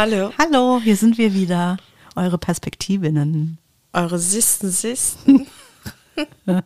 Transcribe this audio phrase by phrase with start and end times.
[0.00, 0.32] Hallo.
[0.38, 1.76] Hallo, hier sind wir wieder.
[2.16, 3.58] Eure Perspektivinnen.
[3.92, 5.46] Eure Sisten, Sisten.
[6.46, 6.62] ja,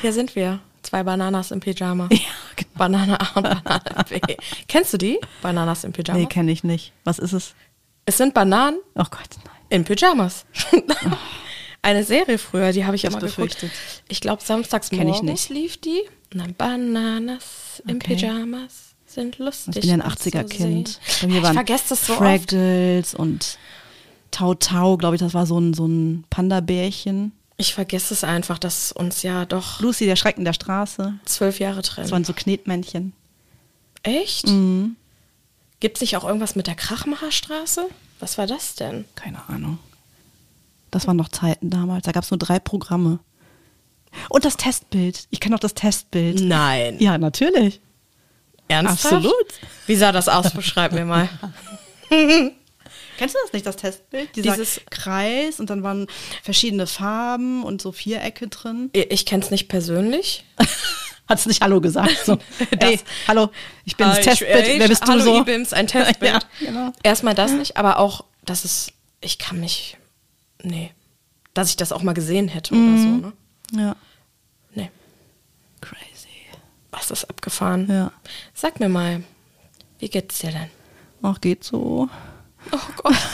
[0.00, 0.60] hier sind wir.
[0.82, 2.08] Zwei Bananas im Pyjama.
[2.12, 2.18] Ja,
[2.54, 2.70] genau.
[2.76, 4.20] Banane A und Banane B.
[4.68, 5.18] Kennst du die?
[5.42, 6.20] Bananas im Pyjama?
[6.20, 6.92] Nee, kenne ich nicht.
[7.02, 7.56] Was ist es?
[8.04, 9.56] es sind Bananen Oh Gott, nein.
[9.70, 10.46] in Pyjamas.
[11.82, 13.54] Eine Serie früher, die habe ich hab's immer geguckt.
[13.54, 13.72] befürchtet.
[14.06, 15.50] Ich glaube, samstags Kenn ich morgens nicht.
[15.50, 16.02] lief die.
[16.32, 18.14] Und dann Bananas im Okay.
[18.14, 18.85] Pyjamas
[19.16, 19.74] sind lustig.
[19.76, 20.44] Ich bin ja ein anzusehen.
[20.44, 21.00] 80er-Kind.
[21.20, 22.22] Bei mir Ich vergesse das so oft.
[22.22, 23.58] Fragdals und
[24.30, 27.32] Tau Tau, glaube ich, das war so ein, so ein Panda-Bärchen.
[27.56, 31.14] Ich vergesse es einfach, dass uns ja doch Lucy, der Schrecken der Straße.
[31.24, 32.04] zwölf Jahre trennen.
[32.04, 33.12] Das waren so Knetmännchen.
[34.02, 34.46] Echt?
[34.46, 34.96] Mhm.
[35.80, 37.86] Gibt es nicht auch irgendwas mit der Krachmacherstraße?
[38.20, 39.06] Was war das denn?
[39.14, 39.78] Keine Ahnung.
[40.90, 42.04] Das waren noch Zeiten damals.
[42.04, 43.18] Da gab es nur drei Programme.
[44.28, 45.26] Und das Testbild.
[45.30, 46.40] Ich kenne noch das Testbild.
[46.40, 46.96] Nein.
[47.00, 47.80] Ja, natürlich.
[48.68, 49.04] Ernsthaft?
[49.14, 49.46] Absolut.
[49.86, 50.50] Wie sah das aus?
[50.52, 51.28] Beschreib mir mal.
[53.18, 54.34] Kennst du das nicht, das Testbild?
[54.36, 56.06] Dieser Dieses- Kreis und dann waren
[56.42, 58.90] verschiedene Farben und so Vierecke drin.
[58.92, 60.44] Ich kenne es nicht persönlich.
[61.28, 62.16] Hat's nicht Hallo gesagt.
[62.24, 62.36] So.
[62.78, 63.50] Das- Ey, hallo,
[63.84, 64.68] ich bin das Ah, Testbild.
[64.68, 65.40] ich- Wer bist du Hallo, so?
[65.40, 66.32] Ibims, ein Testbild.
[66.32, 66.92] Ja, genau.
[67.02, 69.96] Erstmal das nicht, aber auch, dass es, ich kann mich,
[70.62, 70.92] nee,
[71.54, 73.20] dass ich das auch mal gesehen hätte oder so, Mhm.
[73.72, 73.80] ne?
[73.82, 73.96] Ja.
[74.74, 74.90] Nee,
[75.80, 76.00] Crazy.
[76.96, 77.86] Was ist abgefahren?
[77.88, 78.10] Ja.
[78.54, 79.22] Sag mir mal,
[79.98, 80.70] wie geht's dir denn?
[81.22, 82.08] Ach, geht so.
[82.72, 83.14] Oh Gott.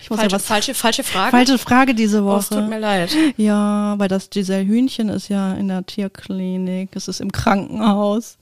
[0.00, 1.30] Ich muss Falsche, ja was falsche, falsche Frage.
[1.32, 2.38] Falsche Frage diese Oh, Woche.
[2.38, 3.14] es tut mir leid.
[3.36, 6.94] Ja, weil das Giselle Hühnchen ist ja in der Tierklinik.
[6.94, 8.38] Es ist im Krankenhaus.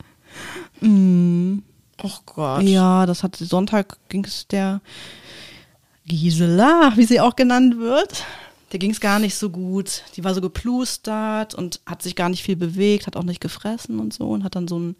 [0.80, 1.60] Mm.
[2.02, 2.62] Oh Gott.
[2.62, 4.80] Ja, das hat Sonntag ging es der
[6.06, 8.24] Gisela, wie sie auch genannt wird.
[8.74, 10.02] Der ging es gar nicht so gut.
[10.16, 14.00] Die war so geplustert und hat sich gar nicht viel bewegt, hat auch nicht gefressen
[14.00, 14.96] und so und hat dann so ein,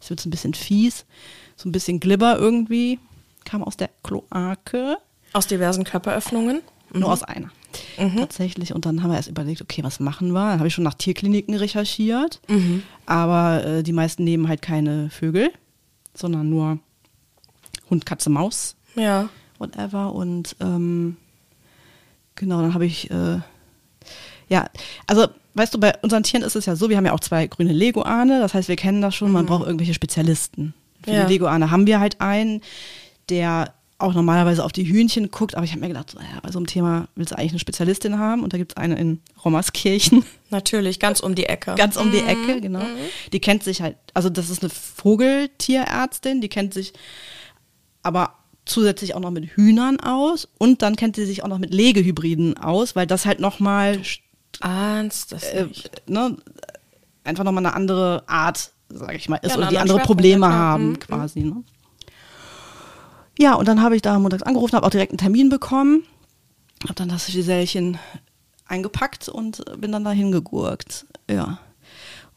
[0.00, 1.04] das wird so ein bisschen fies,
[1.56, 2.98] so ein bisschen Glibber irgendwie,
[3.44, 4.98] kam aus der Kloake.
[5.34, 6.62] Aus diversen Körperöffnungen.
[6.92, 7.50] Nur aus einer.
[7.96, 8.74] Tatsächlich.
[8.74, 10.50] Und dann haben wir erst überlegt, okay, was machen wir?
[10.50, 12.40] Dann habe ich schon nach Tierkliniken recherchiert.
[13.06, 15.50] Aber äh, die meisten nehmen halt keine Vögel,
[16.12, 16.80] sondern nur
[17.88, 19.28] Hund, Katze, Maus, Ja.
[19.58, 20.12] whatever.
[20.12, 21.16] Und ähm,
[22.34, 23.38] genau, dann habe ich, äh,
[24.48, 24.68] ja,
[25.06, 27.46] also weißt du, bei unseren Tieren ist es ja so, wir haben ja auch zwei
[27.46, 28.40] grüne Leguane.
[28.40, 30.74] Das heißt, wir kennen das schon, man braucht irgendwelche Spezialisten.
[31.04, 31.26] Für Ja.
[31.26, 32.60] die Leguane haben wir halt einen,
[33.28, 36.50] der auch normalerweise auf die Hühnchen guckt, aber ich habe mir gedacht, so, naja, bei
[36.50, 39.20] so einem Thema willst du eigentlich eine Spezialistin haben und da gibt es eine in
[39.44, 41.74] Rommerskirchen, Natürlich, ganz um die Ecke.
[41.76, 42.82] ganz um die Ecke, genau.
[43.32, 46.92] Die kennt sich halt, also das ist eine Vogeltierärztin, die kennt sich
[48.02, 51.72] aber zusätzlich auch noch mit Hühnern aus und dann kennt sie sich auch noch mit
[51.74, 54.00] Legehybriden aus, weil das halt nochmal
[54.60, 56.08] Ahnst das äh, nicht.
[56.08, 56.36] ne,
[57.24, 60.90] einfach nochmal eine andere Art, sage ich mal, ist Ja, oder die andere Probleme haben
[60.90, 61.40] Mhm, quasi.
[61.40, 61.64] Ne?
[63.38, 66.04] Ja, und dann habe ich da montags angerufen, habe auch direkt einen Termin bekommen,
[66.84, 67.98] habe dann das Gisellchen
[68.66, 71.06] eingepackt und bin dann dahin gegurkt.
[71.28, 71.58] Ja.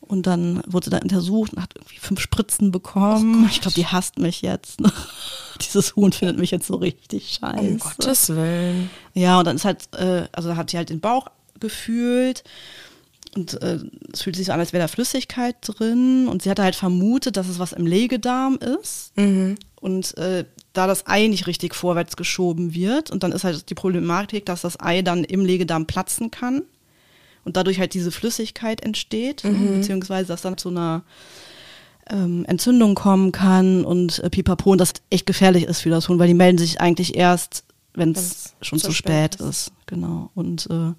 [0.07, 3.47] Und dann wurde sie da untersucht und hat irgendwie fünf Spritzen bekommen.
[3.49, 4.79] ich glaube, die hasst mich jetzt.
[5.61, 7.59] Dieses Huhn findet mich jetzt so richtig scheiße.
[7.59, 8.89] Um Gottes Willen.
[9.13, 11.27] Ja, und dann ist halt, äh, also hat sie halt den Bauch
[11.59, 12.43] gefühlt
[13.35, 13.79] und äh,
[14.13, 17.37] es fühlt sich so an, als wäre da Flüssigkeit drin und sie hatte halt vermutet,
[17.37, 19.11] dass es was im Legedarm ist
[19.81, 23.75] und äh, da das Ei nicht richtig vorwärts geschoben wird und dann ist halt die
[23.75, 26.63] Problematik, dass das Ei dann im Legedarm platzen kann
[27.45, 31.03] und dadurch halt diese Flüssigkeit entsteht, beziehungsweise dass dann zu einer
[32.09, 36.19] ähm, Entzündung kommen kann und äh, pipapo und das echt gefährlich ist für das Huhn,
[36.19, 37.63] weil die melden sich eigentlich erst,
[37.93, 39.71] wenn es schon zu spät spät ist.
[39.85, 40.29] Genau.
[40.35, 40.93] Und äh,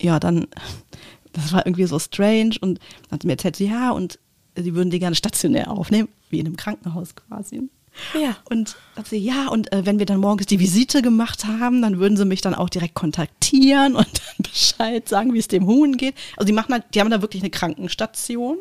[0.00, 0.46] ja, dann,
[1.32, 4.18] das war irgendwie so strange und dann hat sie mir erzählt, ja, und
[4.56, 7.68] sie würden die gerne stationär aufnehmen, wie in einem Krankenhaus quasi.
[8.14, 8.36] Ja.
[8.48, 11.98] Und hat sie, ja, und äh, wenn wir dann morgens die Visite gemacht haben, dann
[11.98, 15.96] würden sie mich dann auch direkt kontaktieren und dann Bescheid sagen, wie es dem Huhn
[15.96, 16.14] geht.
[16.36, 18.58] Also die machen halt, die haben da wirklich eine Krankenstation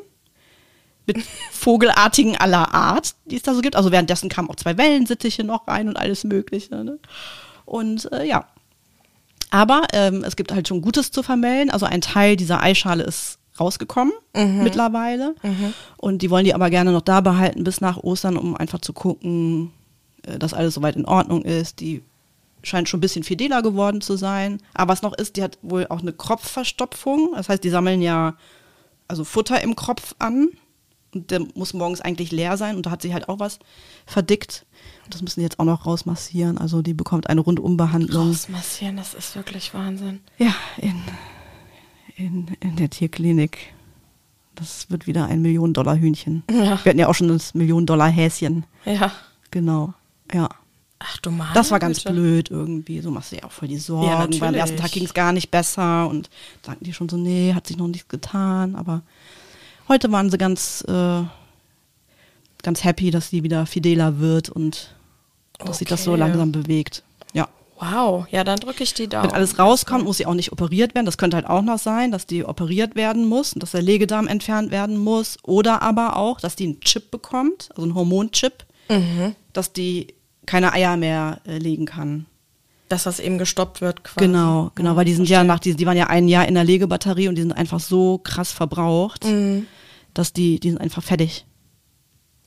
[1.06, 1.18] mit
[1.52, 3.76] Vogelartigen aller Art, die es da so gibt.
[3.76, 6.84] Also währenddessen kamen auch zwei Wellensittiche noch rein und alles Mögliche.
[6.84, 7.00] Ne?
[7.66, 8.48] Und äh, ja.
[9.50, 11.70] Aber ähm, es gibt halt schon Gutes zu vermelden.
[11.70, 15.36] Also ein Teil dieser Eischale ist rausgekommen mittlerweile.
[15.98, 18.94] Und die wollen die aber gerne noch da behalten bis nach Ostern, um einfach zu
[18.94, 19.72] gucken,
[20.24, 21.80] äh, dass alles soweit in Ordnung ist.
[21.80, 22.04] Die
[22.64, 24.62] scheint schon ein bisschen fideler geworden zu sein.
[24.74, 27.34] Aber was noch ist, die hat wohl auch eine Kropfverstopfung.
[27.36, 28.36] Das heißt, die sammeln ja
[29.08, 30.50] also Futter im Kropf an.
[31.14, 32.76] Und der muss morgens eigentlich leer sein.
[32.76, 33.60] Und da hat sich halt auch was
[34.06, 34.66] verdickt.
[35.06, 36.58] Und das müssen die jetzt auch noch rausmassieren.
[36.58, 38.30] Also die bekommt eine Rundumbehandlung.
[38.30, 40.20] Rausmassieren, das ist wirklich Wahnsinn.
[40.38, 41.02] Ja, in,
[42.18, 43.74] in, in der Tierklinik.
[44.56, 46.44] Das wird wieder ein Millionen-Dollar-Hühnchen.
[46.50, 46.56] Ja.
[46.84, 48.66] Wir hatten ja auch schon das Millionen-Dollar-Häschen.
[48.86, 49.12] Ja.
[49.52, 49.94] Genau.
[50.34, 50.50] Ja.
[51.00, 51.54] Ach du Mann.
[51.54, 52.14] Das war ganz Güte.
[52.14, 53.02] blöd irgendwie.
[53.02, 54.08] So machst du ja auch voll die Sorgen.
[54.34, 54.78] Ja, weil am ersten.
[54.78, 56.30] Tag ging es gar nicht besser und
[56.66, 58.76] sagten die schon so, nee, hat sich noch nichts getan.
[58.76, 59.04] Aber
[59.88, 61.22] heute waren sie ganz, äh,
[62.64, 64.96] ganz happy, dass sie wieder fideler wird und
[65.60, 66.20] dass sich das so Okay.
[66.22, 67.04] langsam bewegt.
[67.80, 69.26] Wow, ja, dann drücke ich die Daumen.
[69.30, 71.06] Wenn alles rauskommt, muss sie auch nicht operiert werden.
[71.06, 74.28] Das könnte halt auch noch sein, dass die operiert werden muss und dass der Legedarm
[74.28, 75.38] entfernt werden muss.
[75.44, 79.36] Oder aber auch, dass die einen Chip bekommt, also einen Hormonchip, Mhm.
[79.54, 80.16] dass die
[80.46, 82.26] keine Eier mehr äh, legen kann.
[82.90, 84.26] Dass das eben gestoppt wird quasi.
[84.26, 86.64] Genau, genau, weil die sind ja nach, die, die waren ja ein Jahr in der
[86.64, 89.68] Legebatterie und die sind einfach so krass verbraucht, Mhm.
[90.14, 91.46] dass die, die sind einfach fertig.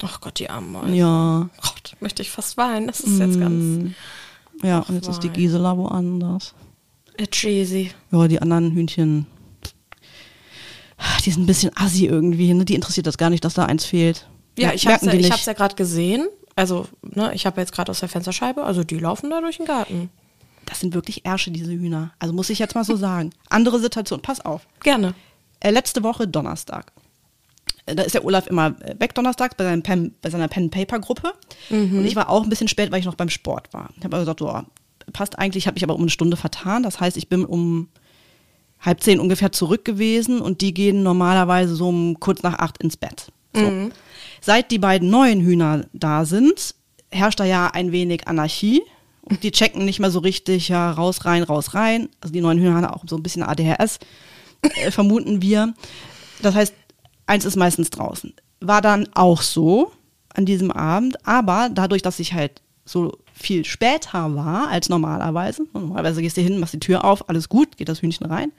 [0.03, 0.95] Ach Gott, die armen Mäuse.
[0.95, 2.87] Ja, Gott, möchte ich fast weinen.
[2.87, 3.93] Das ist jetzt ganz
[4.63, 5.29] ja, Ach, und jetzt ist die.
[5.31, 6.55] Gisela woanders.
[7.17, 7.91] äh, cheesy.
[8.11, 9.27] Ja, die anderen Hühnchen,
[11.25, 12.65] die sind ein bisschen assi irgendwie, ne?
[12.65, 14.27] Die interessiert das gar nicht, dass da eins fehlt.
[14.59, 15.33] Ja, ich nicht.
[15.33, 16.29] hab's ja gerade gesehen.
[16.57, 19.67] Also, ne, ich habe jetzt gerade aus der Fensterscheibe, also die laufen da durch den
[19.67, 20.11] Garten.
[20.67, 22.13] Das sind wirklich Ärsche, diese Hühner.
[22.19, 23.31] Also muss ich jetzt mal so sagen.
[23.49, 24.67] Andere Situation, pass auf.
[24.83, 25.15] Gerne.
[25.61, 26.93] Äh, letzte Woche Donnerstag.
[27.95, 31.33] Da ist der Olaf immer weg donnerstags bei, seinem Pen, bei seiner Pen-Paper-Gruppe.
[31.99, 33.91] Und ich war auch ein bisschen spät, weil ich noch beim Sport war.
[33.99, 36.83] Ich habe also gesagt, so, passt eigentlich, habe ich aber um eine Stunde vertan.
[36.83, 37.89] Das heißt, ich bin um
[38.81, 42.97] halb zehn ungefähr zurück gewesen und die gehen normalerweise so um kurz nach acht ins
[42.97, 43.31] Bett.
[43.55, 43.91] So.
[44.41, 46.75] Seit die beiden neuen Hühner da sind,
[47.11, 48.83] herrscht da ja ein wenig Anarchie.
[49.23, 52.09] Und die checken nicht mehr so richtig, ja, raus, rein, raus, rein.
[52.21, 53.99] Also die neuen Hühner haben auch so ein bisschen ADHS,
[54.63, 55.75] äh, vermuten wir.
[56.43, 56.75] Das heißt,
[57.31, 58.35] eins ist meistens draußen.
[58.61, 59.93] War dann auch so
[60.35, 66.23] an diesem Abend, aber dadurch, dass ich halt so viel später war als normalerweise, normalerweise
[66.23, 68.53] gehst du hin, machst die Tür auf, alles gut, geht das Hühnchen rein,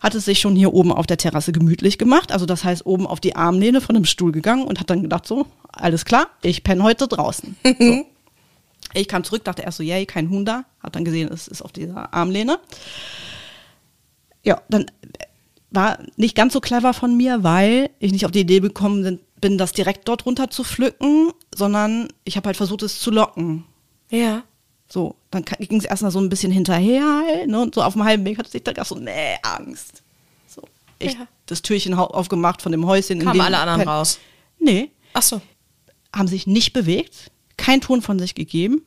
[0.00, 2.32] hat es sich schon hier oben auf der Terrasse gemütlich gemacht.
[2.32, 5.26] Also das heißt, oben auf die Armlehne von dem Stuhl gegangen und hat dann gedacht,
[5.26, 7.56] so, alles klar, ich penne heute draußen.
[7.78, 8.06] So.
[8.94, 10.64] Ich kam zurück, dachte erst so, yay, kein Huhn da.
[10.82, 12.58] Hab dann gesehen, es ist auf dieser Armlehne.
[14.42, 14.86] Ja, dann
[15.70, 19.58] war nicht ganz so clever von mir, weil ich nicht auf die Idee gekommen bin,
[19.58, 23.64] das direkt dort runter zu pflücken, sondern ich habe halt versucht, es zu locken.
[24.10, 24.42] Ja.
[24.88, 27.60] So, dann ging es erstmal so ein bisschen hinterher, halt, ne?
[27.60, 30.02] Und so auf dem halben Weg hatte ich dann so, nee, Angst.
[30.46, 30.62] So,
[30.98, 31.26] ich Ja.
[31.44, 33.18] das Türchen aufgemacht von dem Häuschen.
[33.20, 34.18] in Kamen dem alle anderen Pen- raus.
[34.58, 35.42] Nee, Ach so.
[36.16, 38.82] haben sich nicht bewegt, kein Ton von sich gegeben.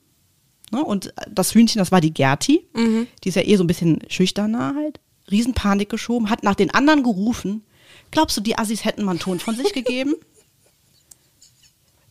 [0.72, 0.84] Ne?
[0.84, 4.74] Und das Hühnchen, das war die Gerti, die ist ja eh so ein bisschen schüchterner
[4.76, 7.64] halt, Riesenpanik geschoben, hat nach den anderen gerufen.
[8.12, 10.16] Glaubst du, die Assis hätten mal einen Ton von sich gegeben?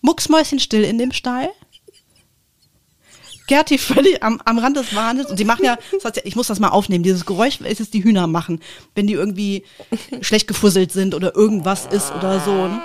[0.00, 1.50] Mucksmäuschen still in dem Stall.
[3.46, 5.28] Gerti völlig am, am Rand des Wahnsinns.
[5.28, 5.76] Und die machen ja,
[6.22, 8.60] ich muss das mal aufnehmen, dieses Geräusch, welches die Hühner machen,
[8.94, 9.64] wenn die irgendwie
[10.20, 12.68] schlecht gefusselt sind oder irgendwas ist oder so.
[12.68, 12.80] Ne?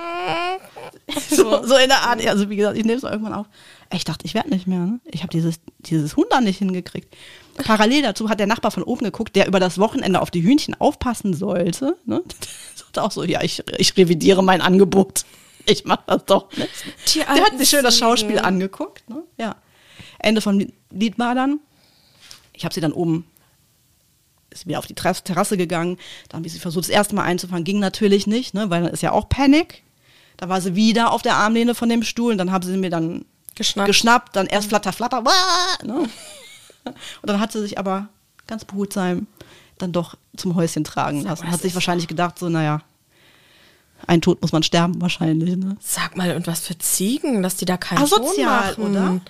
[1.30, 3.46] So, so in der Art, also wie gesagt, ich nehme es irgendwann auf.
[3.94, 4.80] Ich dachte, ich werde nicht mehr.
[4.80, 5.00] Ne?
[5.06, 7.16] Ich habe dieses, dieses Huhn da nicht hingekriegt.
[7.56, 10.76] Parallel dazu hat der Nachbar von oben geguckt, der über das Wochenende auf die Hühnchen
[10.80, 11.98] aufpassen sollte.
[12.06, 12.22] Ne?
[12.76, 15.26] Sagte auch so, ja, ich, ich revidiere mein Angebot.
[15.66, 16.70] Ich mache das doch nicht.
[17.14, 17.98] Die Der hat sich schön das.
[17.98, 19.10] Schauspiel angeguckt.
[19.10, 19.24] Ne?
[19.38, 19.56] Ja.
[20.20, 21.60] Ende war dann,
[22.54, 23.26] ich habe sie dann oben,
[24.50, 25.98] ist wieder auf die Terras- Terrasse gegangen,
[26.30, 28.70] dann habe ich sie versucht, das erste Mal einzufangen, ging natürlich nicht, ne?
[28.70, 29.84] weil dann ist ja auch Panik.
[30.38, 32.90] Da war sie wieder auf der Armlehne von dem Stuhl und dann haben sie mir
[32.90, 33.26] dann
[33.56, 33.88] Geschnappt.
[33.88, 36.10] geschnappt dann erst flatter, flatter, wah, ne?
[37.22, 38.08] und dann hat sie sich aber
[38.48, 39.28] ganz behutsam
[39.78, 41.46] dann doch zum Häuschen tragen Sag lassen.
[41.46, 42.82] mal, Hat sich wahrscheinlich gedacht, so, naja,
[44.08, 45.56] ein Tod muss man sterben wahrscheinlich.
[45.58, 45.78] Ne?
[45.80, 49.18] Sag mal, und was für Ziegen, dass die da keinen Asozial, Ton machen.
[49.18, 49.22] oder?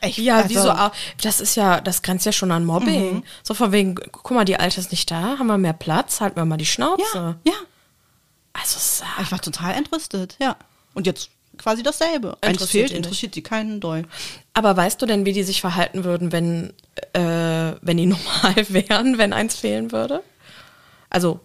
[0.00, 0.92] Echt, Ja, also- wieso auch?
[1.22, 3.24] Das ist ja, das grenzt ja schon an Mobbing.
[3.42, 6.36] So von wegen, guck mal, die Alte ist nicht da, haben wir mehr Platz, halten
[6.36, 7.02] wir mal die Schnauze.
[7.14, 7.54] Ja, ja.
[8.52, 9.08] Also sag.
[9.22, 10.56] Ich war total entrüstet, ja.
[10.94, 12.36] Und jetzt quasi dasselbe.
[12.40, 14.04] Eins fehlt, interessiert sie keinen doll.
[14.54, 16.72] Aber weißt du denn, wie die sich verhalten würden, wenn,
[17.12, 20.22] äh, wenn die normal wären, wenn eins fehlen würde?
[21.10, 21.40] Also,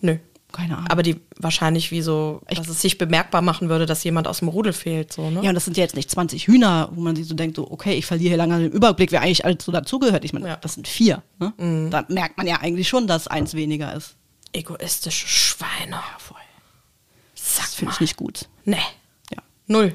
[0.00, 0.16] nö.
[0.52, 0.88] Keine Ahnung.
[0.90, 4.48] Aber die wahrscheinlich wie so, dass es sich bemerkbar machen würde, dass jemand aus dem
[4.48, 5.42] Rudel fehlt, so, ne?
[5.42, 7.70] Ja, und das sind ja jetzt nicht 20 Hühner, wo man sich so denkt, so,
[7.70, 10.24] okay, ich verliere hier lange den Überblick, wer eigentlich alles so dazugehört.
[10.24, 10.56] Ich meine, Ja.
[10.56, 11.22] das sind vier.
[11.40, 11.88] Ne?
[11.90, 14.14] Da merkt man ja eigentlich schon, dass eins weniger ist.
[14.54, 15.98] Egoistische Schweine.
[16.18, 16.35] voll.
[17.56, 18.48] Sag Das finde ich nicht gut.
[18.64, 18.76] Nee,
[19.30, 19.42] Ja.
[19.66, 19.94] null.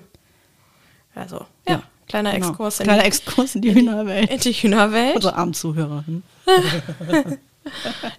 [1.15, 2.47] Also, ja, Ja, kleiner Genau.
[2.49, 4.29] Exkurs in, Kleiner die, Exkurs in die Hühnerwelt.
[4.29, 5.15] in die Hühnerwelt.
[5.15, 6.03] Unsere armen Zuhörer.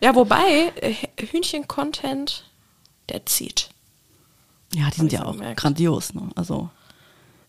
[0.00, 2.44] Ja, wobei, äh, Hühnchen-Content,
[3.08, 3.70] der zieht.
[4.72, 5.61] Ja, die sind ich ja auch gemerkt.
[5.61, 6.14] grandios.
[6.14, 6.28] Ne?
[6.37, 6.70] Also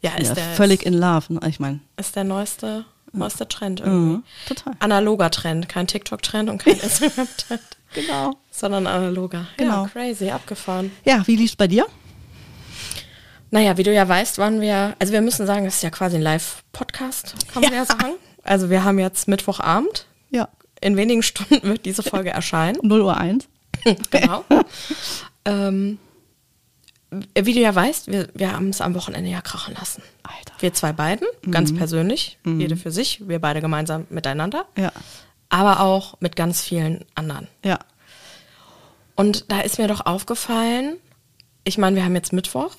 [0.02, 1.32] Ja, ja, ist, der, völlig in love.
[1.34, 1.40] Ne?
[1.48, 4.16] Ich meine, ist der neueste, neueste Trend irgendwie.
[4.18, 4.74] mhm, total.
[4.80, 7.62] Analoger Trend, kein TikTok-Trend und kein Instagram-Trend,
[7.94, 8.34] Genau.
[8.52, 9.48] sondern analoger.
[9.58, 9.84] Genau.
[9.84, 10.92] Ja, crazy, abgefahren.
[11.06, 11.86] Ja, wie lief's bei dir?
[13.52, 16.16] Naja, wie du ja weißt, waren wir, also wir müssen sagen, das ist ja quasi
[16.16, 17.80] ein Live-Podcast, kann man ja.
[17.80, 17.86] Ja.
[17.86, 18.14] sagen.
[18.44, 20.08] Also wir haben jetzt Mittwochabend.
[20.32, 20.50] Ja.
[20.82, 22.80] In wenigen Stunden wird diese Folge erscheinen.
[22.82, 23.48] 0 Uhr 1.
[24.10, 24.44] genau.
[25.46, 26.00] ähm,
[27.12, 30.02] wie du ja weißt, wir, wir haben es am Wochenende ja krachen lassen.
[30.24, 30.54] Alter.
[30.60, 34.92] Wir zwei beiden, ganz persönlich, jede für sich, wir beide gemeinsam miteinander, Ja.
[35.54, 37.48] Aber auch mit ganz vielen anderen.
[37.64, 37.78] Ja.
[39.16, 40.98] Und da ist mir doch aufgefallen,
[41.64, 42.76] ich meine, wir haben jetzt Mittwoch.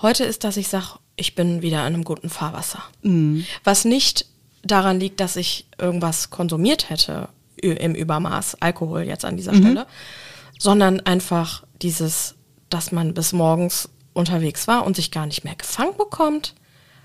[0.00, 2.84] Heute ist, dass ich sage, ich bin wieder in einem guten Fahrwasser.
[3.64, 4.26] Was nicht
[4.62, 9.88] daran liegt, dass ich irgendwas konsumiert hätte im Übermaß, Alkohol jetzt an dieser Stelle,
[10.56, 12.36] sondern einfach dieses,
[12.70, 16.54] dass man bis morgens unterwegs war und sich gar nicht mehr gefangen bekommt.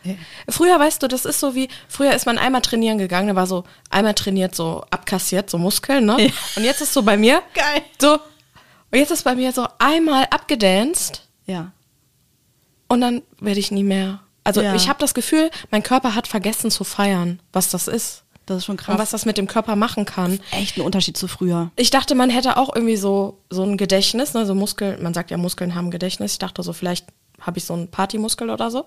[0.04, 0.14] Ja.
[0.50, 3.48] Früher, weißt du, das ist so wie, früher ist man einmal trainieren gegangen, da war
[3.48, 6.18] so einmal trainiert, so abkassiert, so Muskeln, ne?
[6.26, 6.32] Ja.
[6.58, 7.82] Und jetzt ist so bei mir, Geil.
[8.02, 11.72] so, und jetzt ist bei mir so einmal abgedanced Ja.
[12.88, 14.20] und dann werde ich nie mehr.
[14.44, 14.76] Also Ja.
[14.76, 18.24] ich habe das Gefühl, mein Körper hat vergessen zu feiern, was das ist.
[18.46, 19.00] Das ist schon Und krass.
[19.00, 20.38] was das mit dem Körper machen kann.
[20.52, 21.72] Echt ein Unterschied zu früher.
[21.78, 24.46] Ich dachte, man hätte auch irgendwie so, so ein Gedächtnis, ne?
[24.46, 26.34] so Muskeln, man sagt ja, Muskeln haben Gedächtnis.
[26.34, 27.06] Ich dachte so, vielleicht
[27.40, 28.86] habe ich so einen Partymuskel oder so.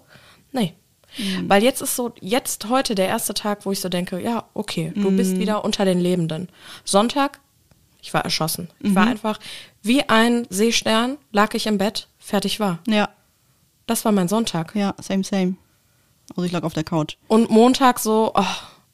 [0.53, 0.75] Nee.
[1.19, 1.49] Mhm.
[1.49, 4.93] Weil jetzt ist so, jetzt heute der erste Tag, wo ich so denke, ja, okay,
[4.95, 5.17] du Mhm.
[5.17, 6.49] bist wieder unter den Lebenden.
[6.85, 7.41] Sonntag,
[8.03, 8.69] ich war erschossen.
[8.81, 8.95] Ich Mhm.
[8.95, 9.39] war einfach
[9.83, 12.79] wie ein Seestern, lag ich im Bett, fertig war.
[12.89, 13.09] Ja.
[13.87, 14.75] Das war mein Sonntag.
[14.75, 15.55] Ja, same, same.
[16.31, 17.17] Also ich lag auf der Couch.
[17.29, 18.45] Und Montag so, oh,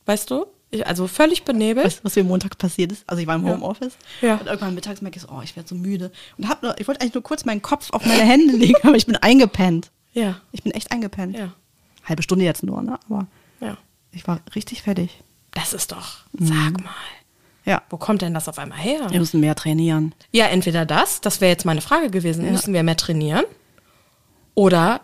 [0.06, 1.84] weißt du, ich, also völlig benebelt.
[1.86, 3.04] Weißt was mir Montag passiert ist?
[3.06, 3.44] Also ich war im.
[3.46, 3.94] Homeoffice.
[4.20, 4.36] Ja.
[4.36, 6.12] Und irgendwann mittags merke ich so, oh, ich werde so müde.
[6.38, 8.96] Und hab nur, ich wollte eigentlich nur kurz meinen Kopf auf meine Hände legen, aber
[8.96, 9.90] ich bin eingepennt.
[10.14, 11.36] Ja, Ich bin echt eingepennt.
[11.36, 11.52] ja,
[12.04, 12.98] Halbe Stunde jetzt nur, ne?
[13.08, 13.26] Aber
[13.60, 13.76] ja.
[14.10, 15.22] ich war richtig fertig.
[15.52, 16.46] Das ist doch, Mhm.
[16.46, 16.90] sag mal,
[17.64, 17.82] Ja.
[17.90, 19.10] wo kommt denn das auf einmal her?
[19.10, 20.14] Wir müssen mehr trainieren.
[20.32, 23.44] Ja, entweder das, das wäre jetzt meine Frage gewesen, müssen wir mehr trainieren?
[24.54, 25.00] Oder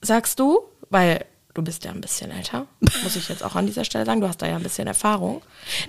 [0.00, 0.60] sagst du,
[0.90, 1.24] weil
[1.54, 2.66] du bist ja ein bisschen älter,
[3.02, 5.42] muss ich jetzt auch an dieser Stelle sagen, du hast da ja ein bisschen Erfahrung.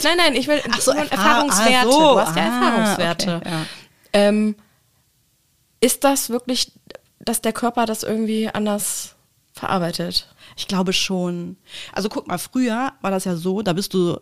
[0.03, 1.88] Nein, nein, ich will Ach so, Erfahr- Erfahrungswerte.
[1.89, 2.00] ah, so.
[2.13, 3.35] Du hast ja Ah, Erfahrungswerte.
[3.38, 3.65] okay, ja.
[4.13, 4.55] ähm,
[5.81, 6.71] ist das wirklich,
[7.19, 9.14] dass der Körper das irgendwie anders
[9.55, 10.27] verarbeitet?
[10.57, 11.57] Ich glaube schon.
[11.93, 14.19] Also guck mal, früher war das ja so, da bist du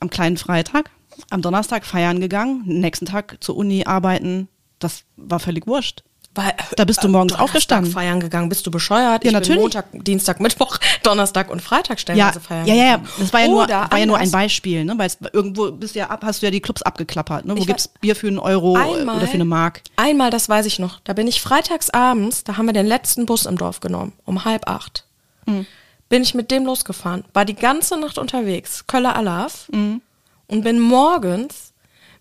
[0.00, 0.90] am kleinen Freitag,
[1.30, 4.48] am Donnerstag feiern gegangen, nächsten Tag zur Uni arbeiten.
[4.78, 6.02] Das war völlig wurscht.
[6.34, 7.92] Weil, Da bist du morgens Donnerstag aufgestanden.
[7.92, 9.22] feiern gegangen, bist du bescheuert?
[9.22, 9.56] Ja, ich natürlich.
[9.56, 12.66] Bin Montag, Dienstag, Mittwoch, Donnerstag und Freitag Ja, stellenweise feiern.
[12.66, 13.00] ja, ja, ja.
[13.18, 14.30] Das war ja nur, war ja nur ein.
[14.30, 14.94] Beispiel, ne?
[14.96, 17.54] Weil es irgendwo bist du ja ab, hast du ja die Clubs abgeklappert, ne?
[17.54, 19.82] Wo Ich gibt's weiß- Bier für einen Euro Einmal, oder für eine Mark?
[19.96, 21.00] Einmal, das weiß ich noch.
[21.04, 24.46] Da bin ich freitags abends, da haben wir den letzten Bus im Dorf genommen, um
[24.46, 25.04] halb acht.
[25.46, 25.66] Hm.
[26.08, 30.00] Bin ich mit dem losgefahren, war die ganze Nacht unterwegs, Köller Alaf, Hm.
[30.46, 31.72] und bin morgens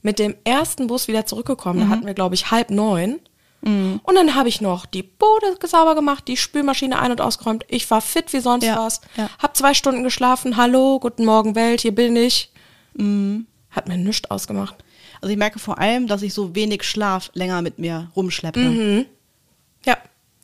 [0.02, 1.80] mit dem ersten Bus wieder zurückgekommen.
[1.80, 1.84] Mhm.
[1.84, 3.20] Da hatten wir, glaube ich, halb neun.
[3.64, 7.64] Und dann habe ich noch die Bude sauber gemacht, die Spülmaschine ein- und ausgeräumt.
[7.68, 9.02] Ich war fit wie sonst Ja, was.
[9.16, 9.30] ja.
[9.40, 10.58] Hab zwei Stunden geschlafen.
[10.58, 12.52] Hallo, guten Morgen Welt, hier bin ich.
[12.96, 13.46] Mhm.
[13.70, 14.76] Hat mir nichts ausgemacht.
[15.22, 18.60] Also ich merke vor allem, dass ich so wenig Schlaf länger mit mir rumschleppe.
[18.60, 19.06] Mhm.
[19.86, 19.98] Ja,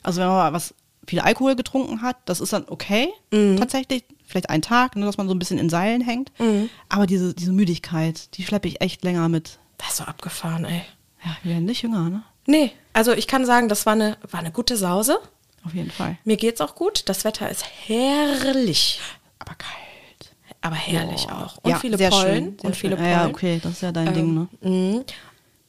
[0.03, 0.75] Also wenn man mal was
[1.07, 3.57] viel Alkohol getrunken hat, das ist dann okay, Mhm.
[3.57, 4.03] tatsächlich.
[4.25, 6.31] Vielleicht ein Tag, ne, dass man so ein bisschen in Seilen hängt.
[6.37, 6.69] Mhm.
[6.89, 9.57] Aber diese, diese Müdigkeit, die schleppe ich echt länger mit.
[9.77, 10.81] das ist so abgefahren, ey.
[11.25, 12.23] Ja, wir werden nicht jünger, ne?
[12.47, 15.19] Nee, also ich kann sagen, das war eine, war eine gute Sause.
[15.63, 16.17] Auf jeden Fall.
[16.23, 17.03] Mir geht's auch gut.
[17.09, 18.99] Das Wetter ist herrlich.
[19.37, 20.33] Aber kalt.
[20.61, 21.45] Aber herrlich Boah.
[21.45, 21.57] auch.
[21.57, 22.25] Und ja, viele sehr Pollen.
[22.45, 23.03] Schön, sehr und viele schön.
[23.05, 23.11] Pollen.
[23.19, 24.47] Ja, okay, das ist ja dein Ding, ne?
[24.61, 25.03] Mhm.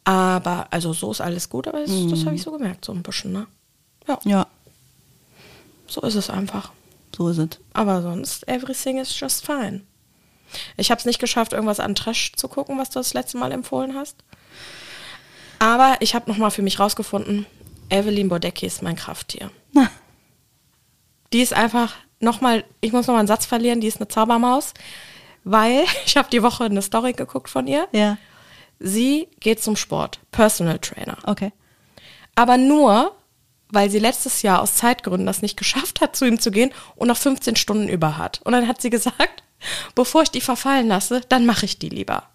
[0.05, 3.03] Aber, also so ist alles gut, aber das, das habe ich so gemerkt, so ein
[3.03, 3.47] bisschen, ne?
[4.07, 4.47] Ja, Ja,
[5.87, 6.71] so ist es einfach.
[7.15, 7.49] so ist es.
[7.75, 9.83] Aber sonst, everything is just fine.
[10.79, 13.53] Ich habe es nicht geschafft, irgendwas an Trash zu gucken, was du das letzte Mal
[13.53, 14.17] empfohlen hast.
[15.59, 17.47] Aber ich habe nochmal für mich rausgefunden,
[17.91, 19.51] Evelyn Bodecki ist mein Krafttier.
[19.73, 19.91] Na,
[21.33, 24.75] Die ist einfach nochmal, ich muss nochmal einen Satz verlieren, die ist eine Zaubermaus,
[25.45, 27.89] weil ich habe die Woche eine Story geguckt von ihr.
[27.93, 28.17] ja,
[28.81, 31.19] Sie geht zum Sport, Personal Trainer.
[31.27, 31.53] okay.
[32.37, 33.17] Aber nur,
[33.73, 37.09] weil sie letztes Jahr aus Zeitgründen das nicht geschafft hat, zu ihm zu gehen und
[37.09, 38.41] noch 15 Stunden über hat.
[38.45, 39.43] Und dann hat sie gesagt,
[39.97, 42.29] bevor ich die verfallen lasse, dann mache ich die lieber.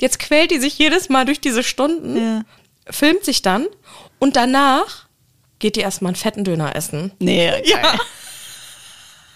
[0.00, 2.42] Jetzt quält die sich jedes Mal durch diese Stunden, Ja.
[2.90, 3.66] Filmt sich dann
[4.18, 5.06] und danach
[5.58, 7.12] geht die erstmal einen fetten Döner essen.
[7.18, 7.98] Nee, Ja.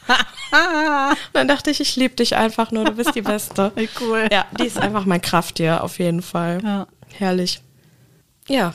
[0.08, 3.72] Und dann dachte ich, ich liebe dich einfach nur, du bist die Beste.
[3.76, 4.28] Wie cool.
[4.30, 6.60] Ja, die ist einfach mein Krafttier, auf jeden Fall.
[6.62, 6.86] Ja.
[7.18, 7.60] Herrlich.
[8.46, 8.72] Ja.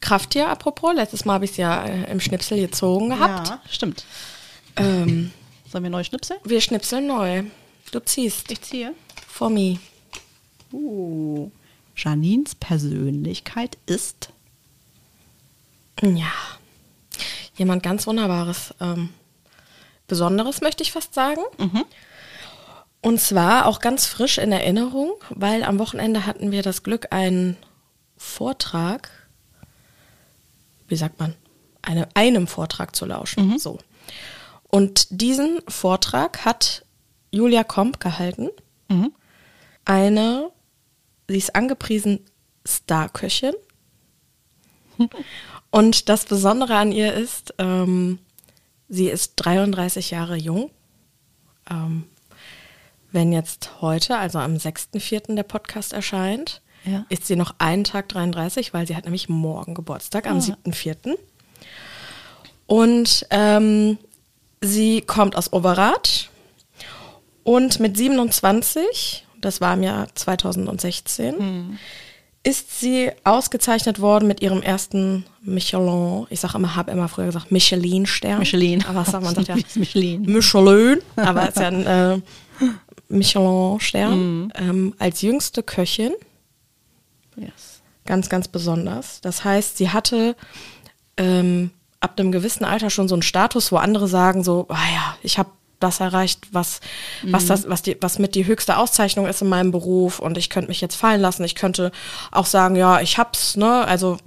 [0.00, 3.48] Krafttier, apropos, letztes Mal habe ich es ja äh, im Schnipsel gezogen gehabt.
[3.48, 4.04] Ja, stimmt.
[4.76, 5.32] Ähm,
[5.70, 6.38] Sollen wir neu schnipseln?
[6.44, 7.44] wir schnipseln neu.
[7.90, 8.50] Du ziehst.
[8.52, 8.92] Ich ziehe.
[9.26, 9.78] For me.
[10.72, 11.50] Uh.
[11.98, 14.30] Janines Persönlichkeit ist.
[16.02, 16.32] Ja.
[17.56, 19.10] jemand ganz Wunderbares, ähm,
[20.06, 21.42] Besonderes, möchte ich fast sagen.
[23.00, 27.56] Und zwar auch ganz frisch in Erinnerung, weil am Wochenende hatten wir das Glück, einen
[28.16, 29.10] Vortrag,
[30.86, 31.34] wie sagt man,
[31.82, 33.50] eine, einem Vortrag zu lauschen.
[33.58, 33.78] So.
[34.70, 36.84] Und diesen Vortrag hat
[37.32, 38.48] Julia Komp gehalten.
[39.84, 40.50] Eine,
[41.28, 42.20] sie ist angepriesen
[42.66, 43.54] Starköchin.
[45.70, 48.18] Und das Besondere an ihr ist, ähm,
[48.88, 50.70] sie ist 33 Jahre jung.
[51.70, 52.04] Ähm,
[53.12, 55.34] wenn jetzt heute, also am 6.4.
[55.34, 57.04] der Podcast erscheint, Ja.
[57.08, 60.40] ist sie noch einen Tag 33, weil sie hat nämlich morgen Geburtstag, am Ah.
[60.40, 61.16] 7.4.
[62.66, 63.98] Und ähm,
[64.60, 66.28] sie kommt aus Overath
[67.44, 71.78] und mit 27, das war im Jahr 2016,
[72.44, 77.50] ist sie ausgezeichnet worden mit ihrem ersten Michelin, ich sage immer, habe immer früher gesagt
[77.50, 78.38] Michelin-Stern.
[78.38, 78.84] Michelin.
[78.86, 79.34] Aber was sagt man?
[79.34, 80.22] Sagt ja Michelin?
[80.22, 82.20] Michelin, aber es ist ja ein äh,
[83.08, 84.52] Michelin-Stern.
[84.56, 86.12] Ähm, als jüngste Köchin,
[87.36, 87.80] Yes.
[88.04, 89.20] ganz, ganz besonders.
[89.20, 90.34] Das heißt, sie hatte
[91.16, 95.16] ähm, ab einem gewissen Alter schon so einen Status, wo andere sagen so, ah ja,
[95.22, 95.50] ich habe
[95.80, 96.80] das erreicht, was,
[97.22, 100.50] was das, was die, was mit die höchste Auszeichnung ist in meinem Beruf und ich
[100.50, 101.44] könnte mich jetzt fallen lassen.
[101.44, 101.92] Ich könnte
[102.32, 104.18] auch sagen, ja, ich hab's, ne, also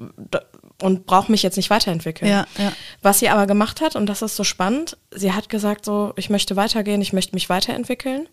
[0.81, 2.29] und brauche mich jetzt nicht weiterentwickeln.
[2.29, 2.71] Ja, ja.
[3.01, 6.29] Was sie aber gemacht hat, und das ist so spannend, sie hat gesagt so, ich
[6.29, 8.27] möchte weitergehen, ich möchte mich weiterentwickeln,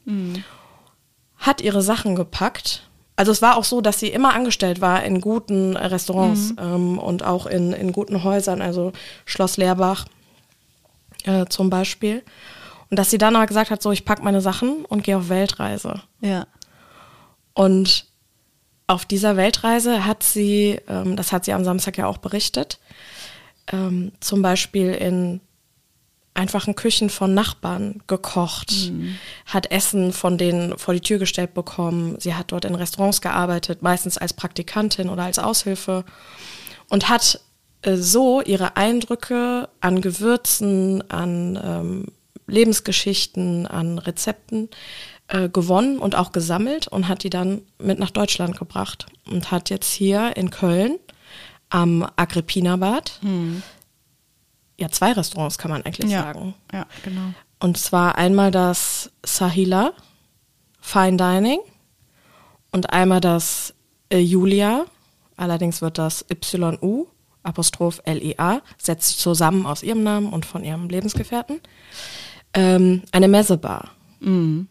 [1.36, 2.84] hat ihre Sachen gepackt.
[3.16, 7.24] Also es war auch so, dass sie immer angestellt war in guten Restaurants ähm, und
[7.24, 8.92] auch in, in guten Häusern, also
[9.24, 10.06] Schloss Leerbach
[11.24, 12.22] äh, zum Beispiel.
[12.90, 15.28] Und dass sie dann aber gesagt hat, so, ich pack meine Sachen und gehe auf
[15.28, 16.02] Weltreise.
[16.20, 16.46] Ja.
[17.54, 18.06] Und
[18.86, 22.78] auf dieser Weltreise hat sie, ähm, das hat sie am Samstag ja auch berichtet,
[23.70, 25.40] ähm, zum Beispiel in
[26.38, 28.92] einfachen Küchen von Nachbarn gekocht,
[29.44, 32.16] hat Essen von denen vor die Tür gestellt bekommen.
[32.20, 36.04] Sie hat dort in Restaurants gearbeitet, meistens als Praktikantin oder als Aushilfe
[36.88, 37.40] und hat
[37.82, 42.06] äh, so ihre Eindrücke an Gewürzen, an ähm,
[42.48, 44.68] Lebensgeschichten, an Rezepten
[45.28, 49.70] äh, gewonnen und auch gesammelt und hat die dann mit nach Deutschland gebracht und hat
[49.70, 50.98] jetzt hier in Köln
[51.70, 53.20] am Agrippinabad
[54.80, 56.22] ja zwei Restaurants kann man eigentlich Ja.
[56.22, 56.54] sagen.
[56.72, 57.34] Ja, genau.
[57.60, 59.92] Und zwar einmal das Sahila
[60.80, 61.58] Fine Dining
[62.72, 63.74] und einmal das
[64.10, 64.86] äh, Julia.
[65.36, 67.06] Allerdings wird das YU
[67.42, 71.60] Apostroph LIA setzt zusammen aus ihrem Namen und von ihrem Lebensgefährten.
[72.58, 73.90] Ähm, eine Messebar.
[74.20, 74.68] Und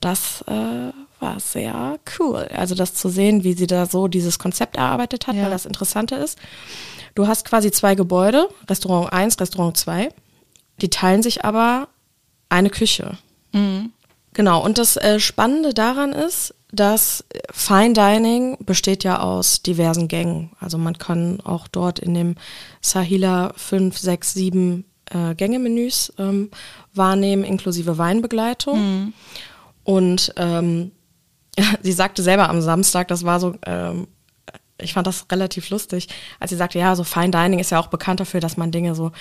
[0.00, 2.48] das äh, war sehr cool.
[2.54, 5.44] Also das zu sehen, wie sie da so dieses Konzept erarbeitet hat, Ja.
[5.44, 6.38] weil das Interessante ist.
[7.14, 10.08] Du hast quasi zwei Gebäude, Restaurant 1, Restaurant 2.
[10.80, 11.88] Die teilen sich aber
[12.48, 13.18] eine Küche.
[14.32, 20.50] Genau, und das äh, Spannende daran ist, dass Fine Dining besteht ja aus diversen Gängen.
[20.58, 22.36] Also man kann auch dort in dem
[22.80, 26.50] Sahila fünf, sechs, sieben äh, Gänge-Menüs ähm,
[26.94, 29.12] wahrnehmen, inklusive Weinbegleitung.
[29.84, 30.92] Und ähm,
[31.82, 34.08] sie sagte selber am Samstag, das war so, ähm,
[34.78, 36.08] ich fand das relativ lustig,
[36.40, 38.94] als sie sagte, ja, so Fine Dining ist ja auch bekannt dafür, dass man Dinge
[38.94, 39.12] so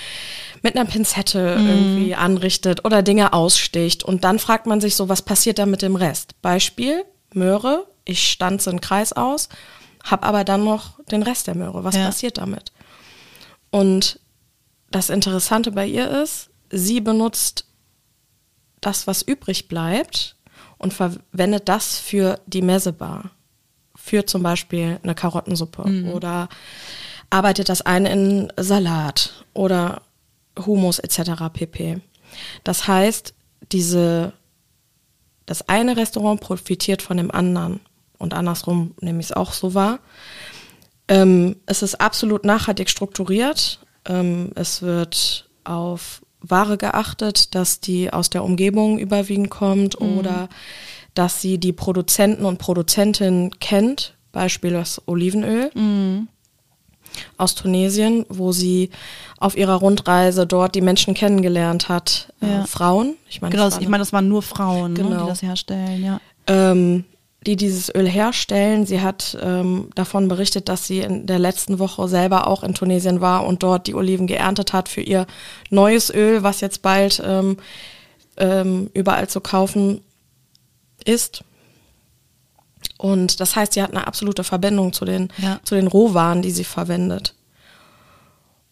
[0.63, 4.03] mit einer Pinzette irgendwie anrichtet oder Dinge aussticht.
[4.03, 6.41] Und dann fragt man sich so, was passiert da mit dem Rest?
[6.41, 9.49] Beispiel, Möhre, ich stanze einen Kreis aus,
[10.03, 11.83] habe aber dann noch den Rest der Möhre.
[11.83, 12.05] Was Ja.
[12.05, 12.71] passiert damit?
[13.69, 14.19] Und
[14.91, 17.65] das Interessante bei ihr ist, sie benutzt
[18.81, 20.35] das, was übrig bleibt
[20.77, 23.31] und verwendet das für die Messebar.
[23.95, 26.49] Für zum Beispiel eine Karottensuppe oder
[27.29, 30.01] arbeitet das ein in Salat oder
[30.57, 31.53] Hummus etc.
[31.53, 32.01] pp.
[32.63, 33.33] Das heißt,
[33.71, 34.33] diese,
[35.45, 37.79] das eine Restaurant profitiert von dem anderen
[38.17, 39.99] und andersrum nehme ich es auch so wahr.
[41.07, 43.79] Ähm, es ist absolut nachhaltig strukturiert.
[44.05, 50.49] Ähm, es wird auf Ware geachtet, dass die aus der Umgebung überwiegend kommt oder
[51.13, 55.69] dass sie die Produzenten und Produzentinnen kennt, Beispiel das Olivenöl
[57.37, 58.89] aus Tunesien, wo sie
[59.37, 62.63] auf ihrer Rundreise dort die Menschen kennengelernt hat, Ja.
[62.63, 63.15] äh, Frauen.
[63.29, 65.23] Ich meine, Genau, das ich meine, das waren nur Frauen, ne, Genau.
[65.23, 66.21] die das herstellen, ja.
[66.47, 67.03] ähm,
[67.45, 68.85] die dieses Öl herstellen.
[68.85, 73.19] Sie hat ähm, davon berichtet, dass sie in der letzten Woche selber auch in Tunesien
[73.19, 75.25] war und dort die Oliven geerntet hat für ihr
[75.69, 77.57] neues Öl, was jetzt bald ähm,
[78.37, 80.01] ähm, überall zu kaufen
[81.03, 81.43] ist.
[82.97, 85.59] Und das heißt, sie hat eine absolute Verbindung zu den, Ja.
[85.63, 87.33] zu den Rohwaren, die sie verwendet.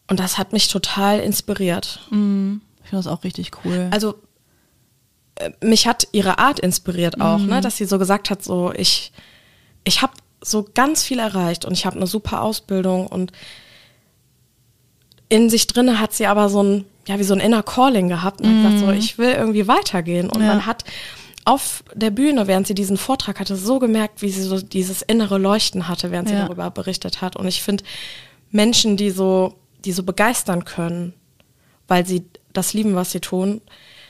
[0.07, 1.99] Und das hat mich total inspiriert.
[2.05, 2.59] Ich finde
[2.91, 3.87] das auch richtig cool.
[3.91, 4.15] Also
[5.63, 9.11] mich hat ihre Art inspiriert auch, ne, dass sie so gesagt hat, so ich
[9.83, 13.31] ich habe so ganz viel erreicht und ich habe eine super Ausbildung und
[15.29, 18.41] in sich drinne hat sie aber so ein ja wie so ein inner Calling gehabt
[18.41, 20.47] und hat gesagt so ich will irgendwie weitergehen und Ja.
[20.47, 20.83] man hat
[21.45, 25.37] auf der Bühne, während sie diesen Vortrag hatte, so gemerkt, wie sie so dieses innere
[25.39, 26.43] Leuchten hatte, während sie Ja.
[26.45, 27.35] darüber berichtet hat.
[27.37, 27.83] Und ich finde
[28.51, 31.13] Menschen, die so, die so begeistern können,
[31.87, 32.23] weil sie
[32.53, 33.61] das lieben, was sie tun,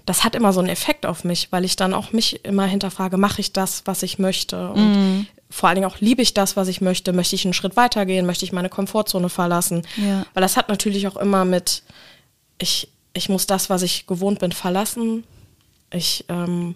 [0.05, 3.17] das hat immer so einen Effekt auf mich, weil ich dann auch mich immer hinterfrage,
[3.17, 4.69] mache ich das, was ich möchte?
[4.71, 5.27] Und Mhm.
[5.49, 7.13] vor allen Dingen auch liebe ich das, was ich möchte?
[7.13, 8.25] Möchte ich einen Schritt weitergehen?
[8.25, 9.83] Möchte ich meine Komfortzone verlassen?
[9.97, 10.25] Ja.
[10.33, 11.83] Weil das hat natürlich auch immer mit,
[12.59, 15.23] ich, ich muss das, was ich gewohnt bin, verlassen.
[15.91, 16.75] Ich, ähm,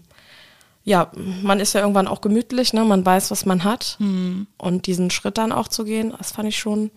[0.85, 1.11] ja,
[1.43, 2.83] man ist ja irgendwann auch gemütlich, ne?
[2.83, 3.95] Man weiß, was man hat.
[3.99, 4.47] Mhm.
[4.57, 6.91] Und diesen Schritt dann auch zu gehen, das fand ich schon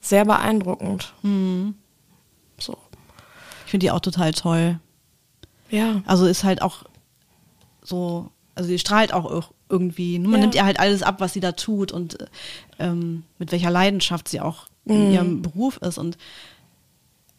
[0.00, 1.14] sehr beeindruckend.
[1.22, 1.74] Mhm.
[2.58, 2.76] So.
[3.64, 4.78] Ich finde die auch total toll.
[5.74, 6.02] Ja.
[6.06, 6.84] Also ist halt auch
[7.82, 10.18] so, also die strahlt auch ir- irgendwie.
[10.18, 10.38] Man Ja.
[10.38, 12.26] nimmt ihr halt alles ab, was sie da tut und äh,
[12.78, 15.98] ähm, mit welcher Leidenschaft sie auch in ihrem Beruf ist.
[15.98, 16.16] Und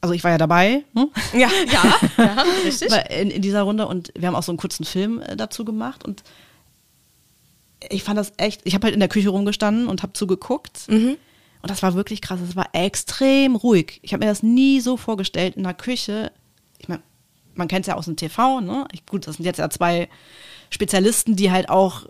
[0.01, 1.09] also ich war ja dabei ne?
[1.33, 2.91] Ja, ja, ja, richtig.
[3.09, 6.03] In, in dieser Runde und wir haben auch so einen kurzen Film äh, dazu gemacht
[6.05, 6.23] und
[7.89, 11.17] ich fand das echt, ich habe halt in der Küche rumgestanden und habe zugeguckt und
[11.61, 13.99] das war wirklich krass, es war extrem ruhig.
[14.01, 16.31] Ich habe mir das nie so vorgestellt in der Küche.
[16.79, 17.01] Ich meine,
[17.55, 18.87] man kennt es ja aus dem TV, ne?
[18.91, 20.09] Ich, gut, das sind jetzt ja zwei
[20.69, 22.05] Spezialisten, die halt auch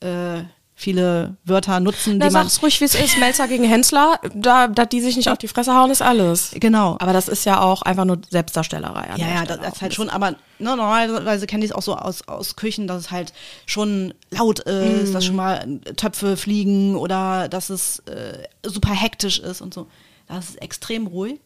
[0.00, 0.42] äh,
[0.76, 3.18] viele Wörter nutzen, Na, die man sag's ruhig, wie es ist.
[3.18, 6.50] Melzer gegen Hensler, da, da die sich nicht auf die Fresse hauen, ist alles.
[6.54, 6.96] genau.
[6.98, 9.10] Aber das ist ja auch einfach nur Selbstdarstellerei.
[9.16, 11.94] Ja, ja, Stelle das, ist halt schon, aber ne, normalerweise kenne ich es auch so
[11.96, 13.32] aus, aus Küchen, dass es halt
[13.66, 19.60] schon laut ist, dass schon mal Töpfe fliegen oder dass es äh, super hektisch ist
[19.60, 19.86] und so.
[20.26, 21.40] Das ist extrem ruhig.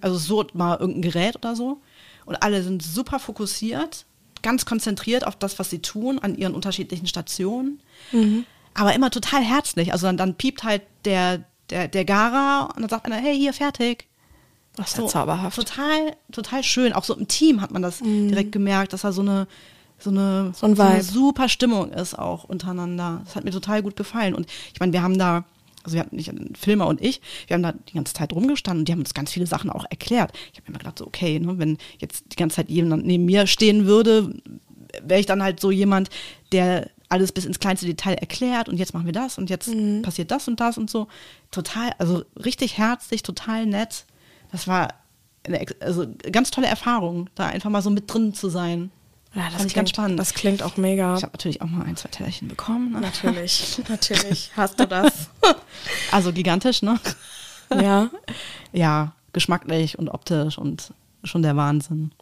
[0.00, 1.78] Also so mal irgendein Gerät oder so.
[2.26, 4.06] Und alle sind super fokussiert,
[4.42, 7.80] ganz konzentriert auf das, was sie tun, an ihren unterschiedlichen Stationen.
[8.74, 9.92] Aber immer total herzlich.
[9.92, 13.52] Also dann, dann piept halt der, der, der Gara und dann sagt einer, hey, hier,
[13.52, 14.08] fertig.
[14.76, 15.56] Das ist ja zauberhaft.
[15.56, 16.92] Total, total schön.
[16.92, 19.46] Auch so im Team hat man das direkt gemerkt, dass da so eine,
[19.98, 21.04] so eine, So ein eine Vibe.
[21.04, 23.22] super Stimmung ist auch untereinander.
[23.24, 24.34] Das hat mir total gut gefallen.
[24.34, 25.44] Und ich meine, wir haben da,
[25.84, 28.88] also wir hatten nicht Filmer und ich, wir haben da die ganze Zeit rumgestanden und
[28.88, 30.32] die haben uns ganz viele Sachen auch erklärt.
[30.52, 33.24] Ich habe mir immer gedacht, so, okay, ne, wenn jetzt die ganze Zeit jemand neben
[33.24, 34.34] mir stehen würde,
[35.02, 36.08] wäre ich dann halt so jemand,
[36.52, 39.70] der alles bis ins kleinste Detail erklärt und jetzt machen wir das und jetzt
[40.02, 41.06] passiert das und das und so.
[41.50, 44.06] Total, also richtig herzlich, total nett.
[44.50, 44.94] Das war
[45.44, 48.90] eine also ganz tolle Erfahrung, da einfach mal so mit drin zu sein.
[49.34, 50.18] Ja, das Fand klingt, ganz spannend.
[50.18, 51.16] Das klingt auch mega.
[51.16, 52.92] Ich habe natürlich auch mal ein, zwei Tellerchen bekommen.
[52.92, 53.00] Ne?
[53.00, 55.12] Natürlich, natürlich hast du das.
[56.12, 56.98] Also gigantisch, ne?
[57.70, 58.08] ja.
[58.72, 60.92] Ja, geschmacklich und optisch und
[61.24, 62.12] schon der Wahnsinn.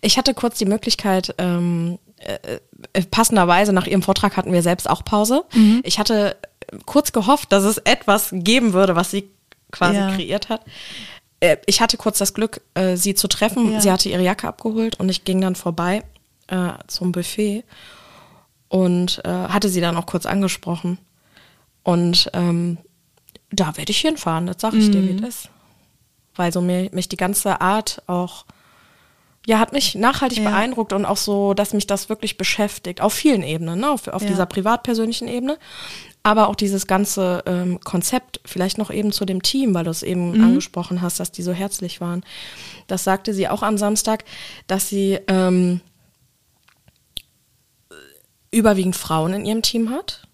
[0.00, 2.58] Ich hatte kurz die Möglichkeit, ähm, äh,
[2.92, 5.44] äh, passenderweise nach ihrem Vortrag hatten wir selbst auch Pause.
[5.82, 6.36] Ich hatte
[6.86, 9.28] kurz gehofft, dass es etwas geben würde, was sie
[9.70, 10.10] quasi Ja.
[10.14, 10.62] kreiert hat.
[11.40, 13.72] Äh, ich hatte kurz das Glück, äh, sie zu treffen.
[13.72, 13.80] Ja.
[13.80, 16.02] Sie hatte ihre Jacke abgeholt und ich ging dann vorbei
[16.48, 17.64] äh, zum Buffet
[18.68, 20.98] und äh, hatte sie dann auch kurz angesprochen.
[21.82, 22.78] Und ähm,
[23.50, 25.48] da werde ich hinfahren, das sage ich dir, wie das ist.
[26.34, 28.44] Weil so mir, mich die ganze Art auch
[29.44, 30.50] ja, hat mich nachhaltig Ja.
[30.50, 33.00] beeindruckt und auch so, dass mich das wirklich beschäftigt.
[33.00, 33.90] Auf vielen Ebenen, ne?
[33.90, 34.28] auf, auf Ja.
[34.28, 35.58] dieser privat-persönlichen Ebene.
[36.22, 40.04] Aber auch dieses ganze ähm, Konzept, vielleicht noch eben zu dem Team, weil du es
[40.04, 40.44] eben Mhm.
[40.44, 42.22] angesprochen hast, dass die so herzlich waren.
[42.86, 44.24] Das sagte sie auch am Samstag,
[44.68, 45.80] dass sie ähm,
[48.52, 50.28] überwiegend Frauen in ihrem Team hat,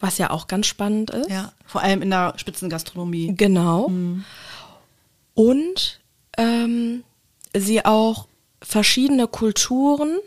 [0.00, 1.28] was ja auch ganz spannend ist.
[1.28, 1.34] Mhm.
[1.34, 3.34] Ja, vor allem in der Spitzengastronomie.
[3.36, 3.90] Genau.
[5.34, 6.00] Und
[6.36, 7.04] ähm,
[7.56, 8.26] sie auch
[8.62, 10.18] verschiedene Kulturen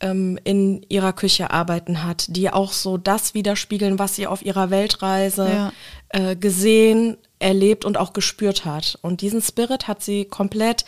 [0.00, 4.70] ähm, in ihrer Küche arbeiten hat, die auch so das widerspiegeln, was sie auf ihrer
[4.70, 5.72] Weltreise Ja.
[6.08, 8.98] äh, gesehen, erlebt und auch gespürt hat.
[9.02, 10.84] Und diesen Spirit hat sie komplett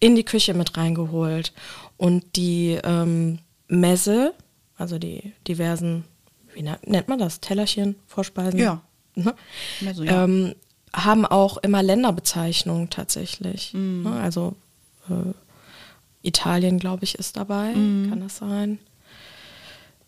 [0.00, 1.52] in die Küche mit reingeholt.
[1.96, 4.34] Und die ähm, Messe,
[4.76, 6.04] also die diversen,
[6.54, 8.58] wie nennt man das, Tellerchen, Vorspeisen?
[8.58, 8.80] Ja.
[9.14, 9.34] Ne?
[9.80, 10.24] Messe, ja.
[10.24, 10.54] ähm,
[10.92, 13.72] haben auch immer Länderbezeichnungen tatsächlich.
[13.74, 14.02] Mhm.
[14.04, 14.20] Ne?
[14.20, 14.54] Also
[15.08, 15.32] äh,
[16.22, 17.74] Italien, glaube ich, ist dabei.
[17.74, 18.08] Mhm.
[18.10, 18.78] Kann das sein?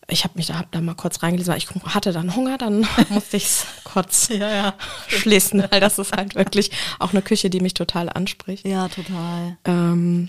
[0.09, 2.87] Ich habe mich da, hab da mal kurz reingelesen, weil ich hatte dann Hunger, dann
[3.09, 4.75] musste ich es kurz Ja, ja.
[5.09, 8.65] schließen, weil das ist halt wirklich auch eine Küche, die mich total anspricht.
[8.67, 9.57] Ja, total.
[9.65, 10.29] Ähm,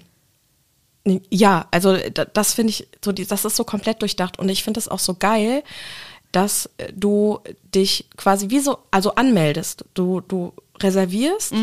[1.30, 4.80] ja, also da- das finde ich so, das ist so komplett durchdacht und ich finde
[4.80, 5.64] es auch so geil,
[6.32, 7.40] dass äh, du
[7.74, 9.86] dich quasi wie so, also anmeldest.
[9.94, 11.54] Du, du reservierst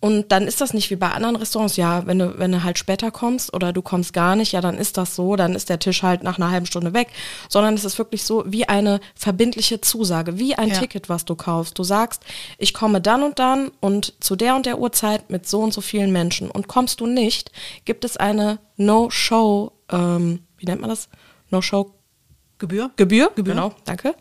[0.00, 2.78] Und dann ist das nicht wie bei anderen Restaurants, ja, wenn du, wenn du halt
[2.78, 5.80] später kommst oder du kommst gar nicht, ja, dann ist das so, dann ist der
[5.80, 7.08] Tisch halt nach einer halben Stunde weg,
[7.48, 10.78] sondern es ist wirklich so wie eine verbindliche Zusage, wie ein Ja.
[10.78, 11.76] Ticket, was du kaufst.
[11.80, 12.22] Du sagst,
[12.58, 15.80] ich komme dann und dann und zu der und der Uhrzeit mit so und so
[15.80, 16.48] vielen Menschen.
[16.48, 17.50] Und kommst du nicht,
[17.84, 21.08] gibt es eine No-Show, ähm, wie nennt man das?
[21.50, 21.92] No-Show
[22.58, 22.90] Gebühr?
[22.96, 23.54] Gebühr, Gebühr.
[23.54, 24.14] genau, danke.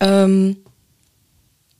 [0.00, 0.58] Ähm,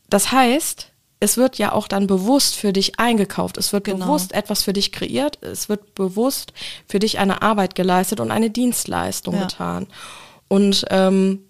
[0.08, 3.56] das heißt, es wird ja auch dann bewusst für dich eingekauft.
[3.56, 4.06] Es wird Genau.
[4.06, 5.42] bewusst etwas für dich kreiert.
[5.42, 6.52] Es wird bewusst
[6.86, 9.42] für dich eine Arbeit geleistet und eine Dienstleistung Ja.
[9.42, 9.86] getan.
[10.46, 11.40] Und ähm,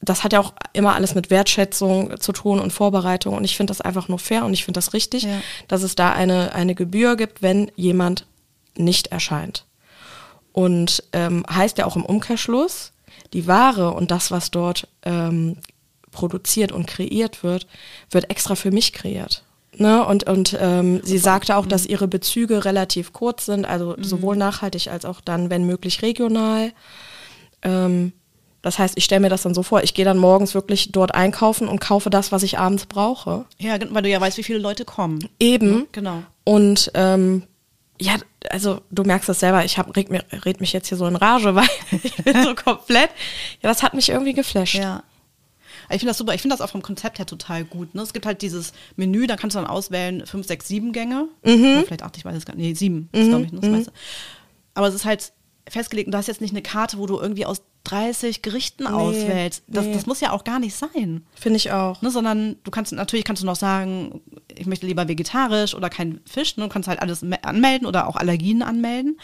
[0.00, 3.36] das hat ja auch immer alles mit Wertschätzung zu tun und Vorbereitung.
[3.36, 5.40] Und ich finde das einfach nur fair und ich finde das richtig, Ja.
[5.68, 8.26] dass es da eine, eine Gebühr gibt, wenn jemand
[8.76, 9.64] nicht erscheint.
[10.52, 12.92] Und ähm, heißt ja auch im Umkehrschluss,
[13.32, 15.56] die Ware und das, was dort ähm,
[16.12, 17.66] produziert und kreiert wird,
[18.10, 19.42] wird extra für mich kreiert.
[19.76, 20.04] Ne?
[20.04, 24.88] Und, und ähm, sie sagte auch, dass ihre Bezüge relativ kurz sind, also sowohl nachhaltig
[24.88, 26.72] als auch dann, wenn möglich, regional.
[27.62, 28.12] Ähm,
[28.60, 31.14] das heißt, ich stelle mir das dann so vor, ich gehe dann morgens wirklich dort
[31.14, 33.46] einkaufen und kaufe das, was ich abends brauche.
[33.58, 35.28] Ja, weil du ja weißt, wie viele Leute kommen.
[35.40, 35.88] Eben.
[35.90, 36.22] Genau.
[36.44, 37.44] Und ähm,
[38.00, 38.16] ja,
[38.50, 41.16] also du merkst das selber, ich hab, red, mir, red mich jetzt hier so in
[41.16, 43.10] Rage, weil ich bin so komplett.
[43.62, 44.74] Ja, das hat mich irgendwie geflasht.
[44.74, 45.02] Ja.
[45.90, 46.34] Ich finde das super.
[46.34, 47.94] Ich finde das auch vom Konzept her total gut.
[47.94, 48.02] Ne?
[48.02, 51.28] Es gibt halt dieses Menü, da kannst du dann auswählen, fünf, sechs, sieben Gänge.
[51.78, 52.66] Oder vielleicht acht, ich weiß es gar nicht.
[52.66, 53.92] Nee, sieben, ist, glaube ich, ne, das meiste.
[54.74, 55.32] Aber es ist halt
[55.68, 59.62] festgelegt und du hast jetzt nicht eine Karte, wo du irgendwie aus 30 Gerichten auswählst.
[59.66, 59.92] Das, nee.
[59.92, 61.24] das muss ja auch gar nicht sein.
[61.34, 62.00] Finde ich auch.
[62.02, 64.20] Ne, sondern du kannst natürlich kannst du noch sagen,
[64.56, 66.56] ich möchte lieber vegetarisch oder kein Fisch.
[66.56, 66.64] Ne?
[66.64, 69.18] Du kannst halt alles me- anmelden oder auch Allergien anmelden.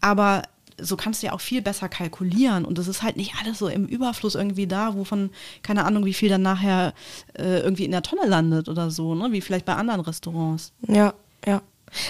[0.00, 0.42] Aber
[0.82, 3.68] so kannst du ja auch viel besser kalkulieren und es ist halt nicht alles so
[3.68, 5.30] im Überfluss irgendwie da, wovon
[5.62, 6.92] keine Ahnung, wie viel dann nachher
[7.34, 9.32] äh, irgendwie in der Tonne landet oder so, ne?
[9.32, 10.72] wie vielleicht bei anderen Restaurants.
[10.88, 11.14] Ja,
[11.46, 11.62] ja.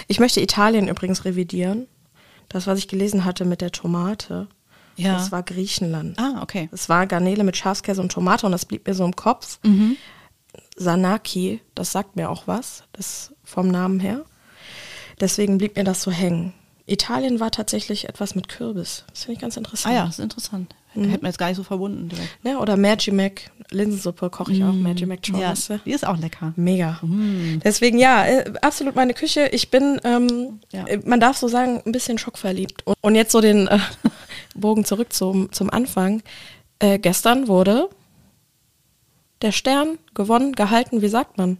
[0.07, 1.87] Ich möchte Italien übrigens revidieren.
[2.49, 4.47] Das, was ich gelesen hatte mit der Tomate,
[4.95, 5.13] Ja.
[5.13, 6.19] das war Griechenland.
[6.19, 6.69] Ah, okay.
[6.71, 9.59] Es war Garnele mit Schafskäse und Tomate und das blieb mir so im Kopf.
[10.75, 14.23] Sanaki, das sagt mir auch was, das vom Namen her.
[15.19, 16.53] Deswegen blieb mir das so hängen.
[16.85, 19.05] Italien war tatsächlich etwas mit Kürbis.
[19.09, 19.93] Das finde ich ganz interessant.
[19.93, 20.75] Ah ja, ist interessant.
[20.93, 22.29] Hätte man jetzt gar nicht so verbunden direkt.
[22.43, 25.79] Ja, oder Magimac, Linsensuppe koche ich auch, Magimac Ja, Chorbasse.
[25.85, 26.53] die ist auch lecker.
[26.55, 26.99] Mega.
[27.63, 29.47] Deswegen ja, äh, absolut meine Küche.
[29.47, 30.85] Ich bin, ähm, Ja.
[30.85, 32.85] äh, man darf so sagen, ein bisschen schockverliebt.
[32.85, 33.79] Und, und jetzt so den äh,
[34.55, 36.21] Bogen zurück zum, zum Anfang.
[36.77, 37.89] Äh, gestern wurde
[39.41, 41.57] der Stern gewonnen, gehalten, wie sagt man?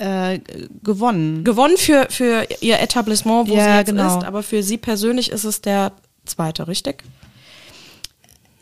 [0.00, 0.40] Äh,
[0.82, 1.44] gewonnen.
[1.44, 4.18] Gewonnen für, für ihr Etablissement, wo Ja, sie jetzt genau.
[4.18, 5.92] ist, aber für sie persönlich ist es der
[6.24, 7.04] zweite, richtig?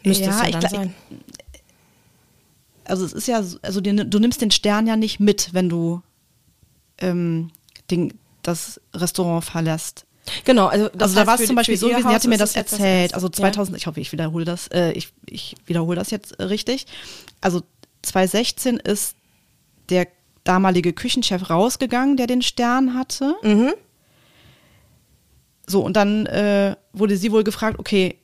[0.05, 0.94] Müsste Ja, es ja ich dann gla- sein.
[2.85, 5.68] also es ist ja, so- also die, du nimmst den Stern ja nicht mit, wenn
[5.68, 6.03] du
[6.98, 7.51] ähm,
[7.90, 10.07] den, das Restaurant verlässt.
[10.44, 12.55] Genau, also, das also da war es zum Beispiel so gewesen, sie hatte mir das
[12.57, 16.87] erzählt, also 2000, ich hoffe, ich wiederhole das, äh, ich, ich wiederhole das jetzt richtig.
[17.40, 17.62] Also
[18.03, 19.14] 2016 ist
[19.88, 20.07] der
[20.49, 23.35] damalige Küchenchef rausgegangen, der den Stern hatte.
[23.43, 23.73] Mhm.
[25.67, 28.17] So, und dann äh, wurde sie wohl gefragt, okay,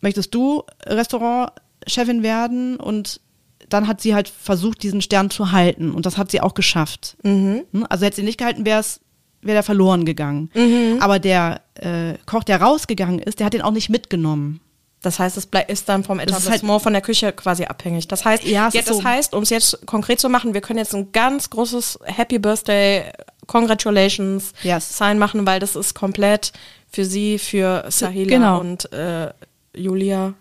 [0.00, 2.76] möchtest du Restaurantchefin werden?
[2.76, 3.20] Und
[3.68, 5.90] dann hat sie halt versucht, diesen Stern zu halten.
[5.90, 7.16] Und das hat sie auch geschafft.
[7.24, 7.64] Mhm.
[7.72, 7.86] Hm?
[7.88, 9.00] Also hätte sie nicht gehalten, wäre es
[9.40, 10.50] wäre der verloren gegangen.
[10.54, 10.98] Mhm.
[11.00, 14.60] Aber der äh, Koch, der rausgegangen ist, der hat den auch nicht mitgenommen.
[15.00, 18.08] Das heißt, es ist dann vom halt- Etablissement, von der Küche quasi abhängig.
[18.08, 20.78] Das heißt, Ja, jetzt, das so- heißt, um es jetzt konkret zu machen, wir können
[20.80, 23.04] jetzt ein ganz großes Happy Birthday,
[23.46, 24.96] Congratulations Yes.
[24.98, 26.52] Sign machen, weil das ist komplett
[26.90, 28.60] für sie, für Sahila genau.
[28.60, 29.32] und äh,
[29.74, 30.34] Julia,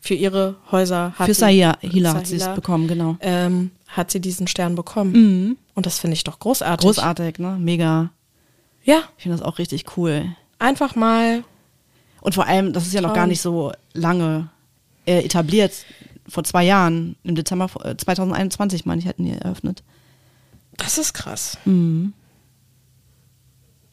[0.00, 1.14] für ihre Häuser.
[1.18, 3.16] Hat Für sie- Sahila Hila hat sie es bekommen, genau.
[3.20, 5.56] Ähm, hat sie diesen Stern bekommen.
[5.74, 6.84] Und das finde ich doch großartig.
[6.84, 7.56] Großartig, ne?
[7.60, 8.10] Mega.
[8.84, 10.34] Ja, Ich finde das auch richtig cool.
[10.58, 11.44] einfach mal.
[12.22, 14.48] Und vor allem, das ist ja noch gar nicht so lange
[15.04, 15.72] äh, etabliert.
[16.28, 19.82] Vor zwei Jahren, im Dezember äh, 2021, meine ich, hätten die eröffnet.
[20.78, 21.58] Das ist krass.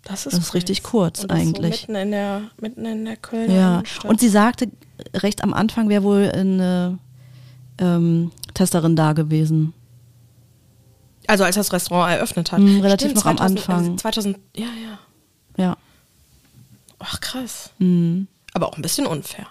[0.03, 1.75] Das ist, Das ist richtig kurz Und eigentlich.
[1.81, 3.73] So mitten in der, mitten in der Kölner Ja.
[3.79, 4.05] Innenstadt.
[4.09, 4.69] Und sie sagte,
[5.15, 6.97] recht am Anfang wäre wohl eine
[7.79, 9.73] ähm, Testerin da gewesen.
[11.27, 12.59] also als das Restaurant eröffnet hat.
[12.59, 13.93] Mm, relativ noch am 2000, Anfang.
[13.93, 14.99] äh, 2000, ja, ja.
[15.63, 15.77] Ja.
[16.99, 17.71] Ach, krass.
[17.79, 18.27] Mhm.
[18.53, 19.47] Aber auch ein bisschen unfair.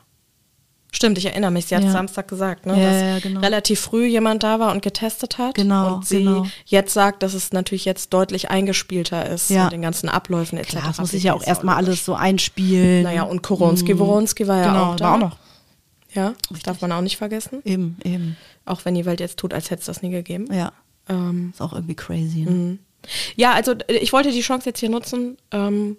[0.90, 1.90] Stimmt, ich erinnere mich, sie hat Ja.
[1.92, 3.40] Samstag gesagt, ne, Ja, dass ja, genau.
[3.40, 5.54] relativ früh jemand da war und getestet hat.
[5.54, 6.46] Genau, Und sie genau.
[6.64, 9.64] jetzt sagt, dass es natürlich jetzt deutlich eingespielter ist Ja.
[9.64, 10.70] mit den ganzen Abläufen etc.
[10.70, 13.02] Klar, das muss sich ja auch erstmal alles so einspielen.
[13.02, 15.04] Naja, und Koronski, Woronski war ja genau, auch da.
[15.04, 15.36] war auch noch.
[16.14, 17.60] Ja, das darf man auch nicht vergessen.
[17.64, 18.38] Eben, eben.
[18.64, 20.46] Auch wenn die Welt jetzt tut, als hätte es das nie gegeben.
[20.50, 20.72] Ja.
[21.06, 22.46] Ähm, Ist auch irgendwie crazy.
[22.48, 22.78] Ne?
[23.36, 25.98] Ja, also äh, ich wollte die Chance jetzt hier nutzen, ähm,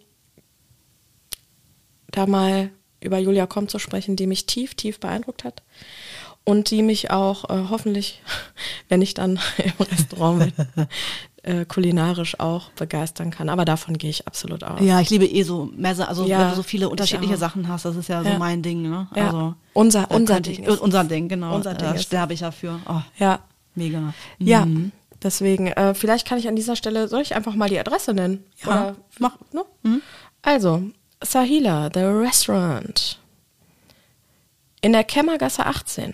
[2.20, 2.70] da mal
[3.02, 5.64] über Julia Komm zu sprechen, die mich tief, tief beeindruckt hat.
[6.44, 8.22] Und die mich auch äh, hoffentlich,
[8.90, 10.88] wenn ich dann im Restaurant bin,
[11.44, 13.48] äh, kulinarisch auch begeistern kann.
[13.50, 14.82] Aber davon gehe ich absolut aus.
[14.82, 17.38] Ja, ich liebe eh so Messe, also Ja, wenn du so viele ich unterschiedliche.
[17.38, 18.38] Sachen hast, das ist ja, so Ja.
[18.38, 19.08] mein Ding, ne?
[19.16, 19.28] Ja.
[19.28, 21.56] Also Unser- unser Ding Ich, unser Ding, genau.
[21.56, 22.80] Unser Ding da ist- sterbe ich dafür.
[22.88, 23.40] Oh, Ja,
[23.76, 24.14] mega.
[24.40, 24.66] ja.
[24.66, 24.92] Mhm.
[25.22, 28.44] Deswegen, äh, vielleicht kann ich an dieser Stelle, soll ich einfach mal die Adresse nennen?
[28.64, 29.38] Ja, Oder, mach.
[29.52, 30.02] Ne?
[30.42, 30.82] Also,
[31.24, 33.20] Sahila, the Restaurant.
[34.82, 36.14] In der Kämmergasse 18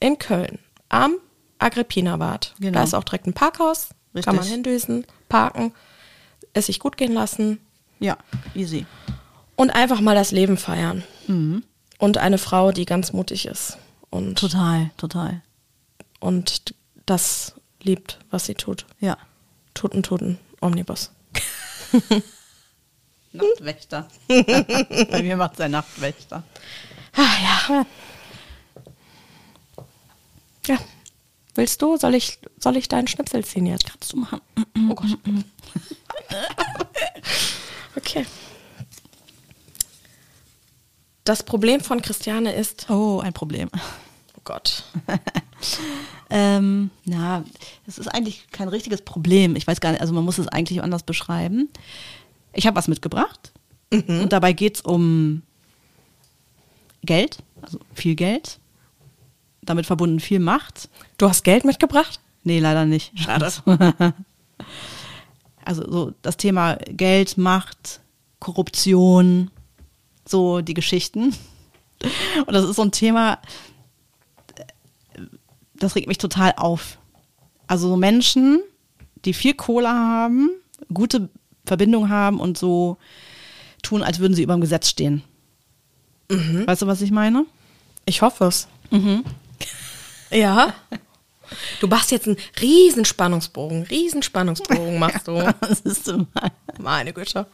[0.00, 0.58] in Köln
[0.90, 1.14] am
[1.58, 2.54] Agrippinabad.
[2.58, 2.72] Genau.
[2.72, 3.88] Da ist auch direkt ein Parkhaus.
[4.14, 4.24] Richtig.
[4.26, 5.72] Kann man hindüsen, parken,
[6.52, 7.58] es sich gut gehen lassen
[7.98, 8.18] Ja,
[8.54, 8.84] easy.
[9.56, 11.02] und einfach mal das Leben feiern.
[11.26, 11.64] Mhm.
[11.98, 13.78] Und eine Frau, die ganz mutig ist
[14.10, 15.40] und, Total, total.
[16.20, 16.74] und
[17.06, 18.84] das liebt, was sie tut.
[19.00, 19.16] Ja.
[19.72, 21.10] Tuten, tuten, Omnibus.
[23.34, 24.08] Nachtwächter.
[24.28, 26.42] Bei mir macht es ein Nachtwächter.
[27.14, 27.86] Ah ja.
[30.66, 30.78] Ja.
[31.54, 31.96] Willst du?
[31.96, 33.86] Soll ich, soll ich deinen Schnipsel ziehen jetzt?
[33.86, 34.40] Kannst du machen?
[34.90, 35.16] Oh Gott.
[37.96, 38.26] okay.
[41.24, 43.70] Das Problem von Christiane ist, Oh, ein Problem.
[43.74, 44.84] oh Gott,
[46.30, 47.44] Ähm, na,
[47.86, 49.56] es ist eigentlich kein richtiges Problem.
[49.56, 51.68] Ich weiß gar nicht, also man muss es eigentlich anders beschreiben.
[52.54, 53.52] Ich habe was mitgebracht
[53.90, 55.42] und dabei geht es um
[57.04, 58.58] Geld, also viel Geld,
[59.62, 60.88] damit verbunden viel Macht.
[61.18, 62.20] du hast Geld mitgebracht?
[62.42, 63.18] Nee, leider nicht.
[63.18, 63.52] Schade.
[65.66, 68.00] Also so das Thema Geld, Macht,
[68.38, 69.50] Korruption,
[70.26, 71.34] so die Geschichten.
[72.46, 73.38] Und das ist so ein Thema,
[75.74, 76.98] das regt mich total auf.
[77.66, 78.62] Also so Menschen,
[79.24, 80.50] die viel Kohle haben,
[80.92, 81.30] gute
[81.64, 82.98] Verbindung haben und so
[83.82, 85.22] tun, als würden sie über dem Gesetz stehen.
[86.28, 87.44] Weißt du, was ich meine?
[88.06, 88.68] Ich hoffe es.
[90.30, 90.74] Ja.
[91.80, 95.54] Du machst jetzt einen riesen Spannungsbogen, riesen Spannungsbogen machst du.
[95.60, 96.12] Das ist.
[96.78, 97.46] Meine Güte.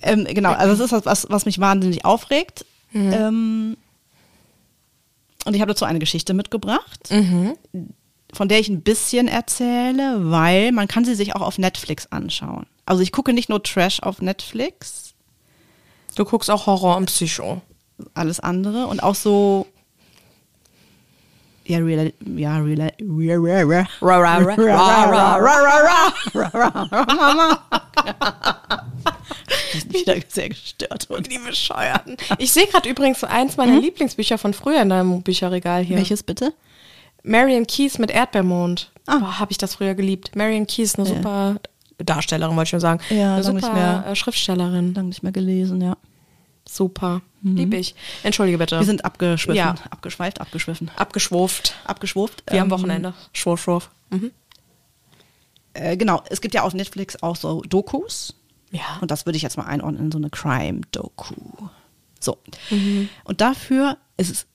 [0.00, 2.64] Ähm, genau, also das ist was, was, mich wahnsinnig aufregt.
[2.94, 3.76] Ähm,
[5.44, 7.08] und ich habe dazu eine Geschichte mitgebracht,
[8.32, 12.66] von der ich ein bisschen erzähle, weil man kann sie sich auch auf Netflix anschauen.
[12.90, 15.14] Also ich gucke nicht nur Trash auf Netflix,
[16.16, 17.62] Du guckst auch Horror und Psycho.
[18.14, 19.68] alles andere und auch so
[21.64, 23.86] ja, real, ja, real, real,
[29.88, 31.08] wieder sehr gestört.
[31.10, 32.16] Und Die Bescheuerten.
[32.38, 35.96] Ich sehe gerade übrigens eins meiner Lieblingsbücher von früher in deinem Bücherregal hier.
[35.96, 36.54] Welches bitte?
[37.22, 38.90] Marion Keys mit Erdbeermond.
[39.06, 39.38] Ah.
[39.38, 40.34] Habe ich das früher geliebt.
[40.34, 41.60] Marion Keys, eine super
[42.04, 43.00] Darstellerin, wollte ich schon sagen.
[43.10, 44.04] Ja, eine super nicht mehr.
[44.06, 44.94] äh, Schriftstellerin.
[44.94, 45.96] Lange nicht mehr gelesen, ja.
[46.68, 47.22] Super.
[47.42, 47.94] Lieb ich.
[48.22, 48.78] Entschuldige bitte.
[48.78, 49.56] Wir sind abgeschwiffen.
[49.56, 49.74] Ja.
[49.90, 50.90] Abgeschweift, abgeschwiffen.
[50.96, 51.74] Abgeschwurft.
[52.50, 53.14] Wie am Ähm, Wochenende.
[53.32, 53.90] Schwurf, schwurf.
[54.10, 54.30] Mhm.
[55.72, 58.34] Äh, genau, es gibt ja auf Netflix auch so Dokus.
[58.70, 58.98] Ja.
[59.00, 61.34] Und das würde ich jetzt mal einordnen in so eine Crime-Doku.
[62.20, 62.38] So.
[62.70, 63.08] Mhm.
[63.24, 64.46] Und dafür ist es,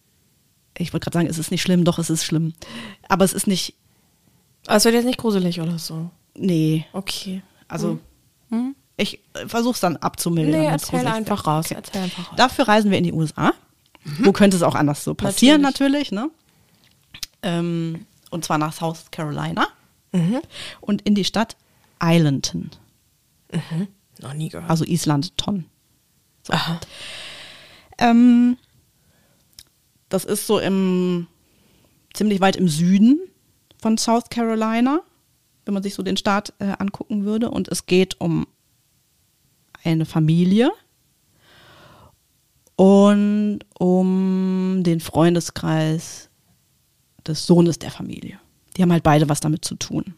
[0.77, 2.53] ich wollte gerade sagen, es ist nicht schlimm, doch, es ist schlimm.
[3.09, 3.73] Aber es ist nicht,
[4.67, 6.11] Aber es wird jetzt nicht gruselig oder so.
[6.35, 7.41] Nee, Okay.
[7.67, 7.99] also
[8.97, 10.53] ich versuche es dann abzumildern.
[10.61, 10.65] Mhm.
[10.67, 11.69] Nee, erzähl einfach raus.
[11.71, 12.37] Erzähl einfach raus.
[12.37, 13.51] Dafür reisen wir in die USA.
[14.19, 16.29] Wo könnte es auch anders so passieren, natürlich, ne?
[17.41, 19.67] Ähm, und zwar nach South Carolina.
[20.79, 21.57] Und in die Stadt
[22.01, 22.69] Islandton,
[24.21, 24.69] Noch nie gehört.
[24.69, 25.65] also Island Ton.
[26.47, 26.79] Aha.
[27.97, 28.57] Ähm,
[30.07, 31.27] das ist so im
[32.13, 33.19] ziemlich weit im Süden
[33.81, 35.01] von South Carolina,
[35.65, 37.49] wenn man sich so den Staat äh, angucken würde.
[37.49, 38.47] Und es geht um
[39.83, 40.71] eine Familie
[42.75, 46.29] und um den Freundeskreis
[47.25, 48.39] des Sohnes der Familie.
[48.75, 50.13] Die haben halt beide was damit zu tun.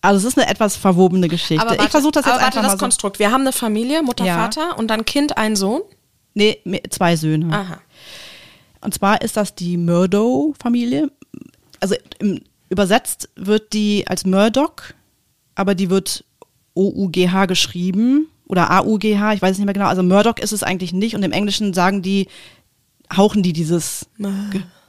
[0.00, 1.76] Also es ist eine etwas verwobene Geschichte.
[1.80, 2.84] ich versuche das jetzt aber warte, einfach das mal so.
[2.84, 3.18] Konstrukt.
[3.20, 4.34] Wir haben eine Familie, Mutter, Ja.
[4.34, 5.82] Vater und dann Kind, ein Sohn.
[6.34, 6.58] Nee,
[6.90, 7.54] zwei Söhne.
[7.54, 7.78] Aha.
[8.80, 11.10] Und zwar ist das die Murdo-Familie.
[11.78, 12.40] Also im,
[12.72, 14.72] übersetzt wird die als Murdoch,
[15.54, 16.24] aber die wird
[16.74, 19.88] O-U-G-H geschrieben oder A-U-G-H, ich weiß es nicht mehr genau.
[19.88, 22.28] Also Murdoch ist es eigentlich nicht und im Englischen sagen die,
[23.14, 24.08] hauchen die dieses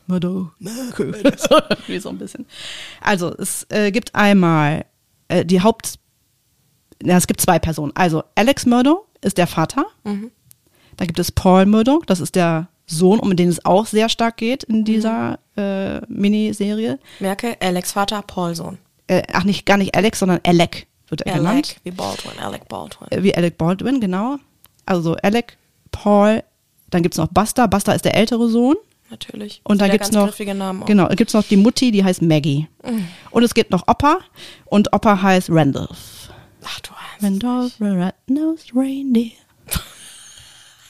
[0.08, 0.52] Murdoch.
[0.60, 2.46] so, so ein bisschen.
[3.02, 4.86] Also es äh, gibt einmal
[5.28, 6.00] äh, die Haupt,
[7.04, 7.92] ja, es gibt zwei Personen.
[7.96, 9.86] Also Alex Murdoch ist der Vater.
[10.96, 14.38] Da gibt es Paul Murdoch, das ist der Sohn, um den es auch sehr stark
[14.38, 17.00] geht in dieser äh, Miniserie.
[17.20, 18.78] Merke, Alex Vater, Paul Sohn.
[19.08, 21.48] Äh, ach, nicht, gar nicht Alex, sondern Alec wird er genannt.
[21.50, 23.08] Alec, wie Baldwin, Alec Baldwin.
[23.12, 24.38] Äh, Wie Alec Baldwin, genau.
[24.86, 25.58] Also Alec,
[25.92, 26.44] Paul,
[26.90, 27.68] dann gibt's noch Buster.
[27.68, 28.76] Buster ist der ältere Sohn.
[29.10, 29.62] Natürlich.
[29.64, 32.68] Und dann gibt's ganz noch, genau, gibt's noch die Mutti, die heißt Maggie.
[33.30, 34.18] Und es gibt noch Opa
[34.66, 36.30] und Opa heißt Randolph.
[36.64, 36.92] Ach du.
[37.22, 39.32] Randolph, red-nosed reindeer.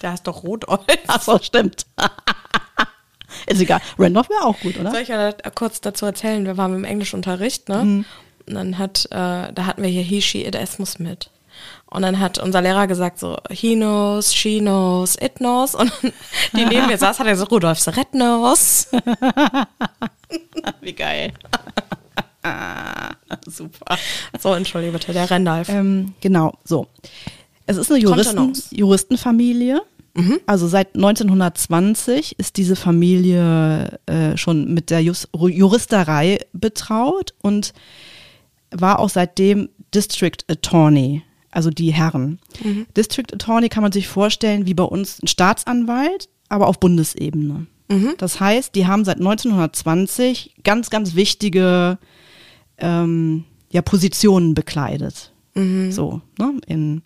[0.04, 0.82] Der ist doch Rotolf.
[1.08, 1.86] Ach so, stimmt.
[3.47, 3.80] ist egal.
[3.97, 4.91] Randolph wäre auch gut, oder?
[4.91, 6.45] Soll ich ja da- kurz dazu erzählen?
[6.45, 7.84] Wir waren im Englischunterricht, ne?
[7.84, 8.06] Mhm.
[8.45, 11.30] Und dann hat, äh, da hatten wir hier he, she, it, es muss mit.
[11.86, 15.74] Und dann hat unser Lehrer gesagt so, he knows, she knows, it knows.
[15.76, 15.91] Und
[16.54, 17.80] die neben mir saß, hat er so, Rudolf,
[18.12, 18.88] knows.
[20.82, 21.32] Wie geil.
[23.47, 23.97] Super.
[24.39, 25.70] So, entschuldige bitte, der Randolph.
[25.70, 26.88] Ähm, genau, so.
[27.66, 28.76] Es ist eine Juristen, Kontenance.
[28.76, 29.82] Juristenfamilie.
[30.45, 37.74] Also seit 1920 ist diese Familie äh, schon mit der Jus Juristerei betraut und
[38.72, 42.39] war auch seitdem District Attorney, also die Herren.
[42.95, 47.68] District Attorney kann man sich vorstellen wie bei uns ein Staatsanwalt, aber auf Bundesebene.
[48.18, 51.97] Das heißt, die haben seit 1920 ganz, ganz wichtige
[52.78, 55.32] ähm, ja, Positionen bekleidet.
[55.91, 57.03] So, ne, in,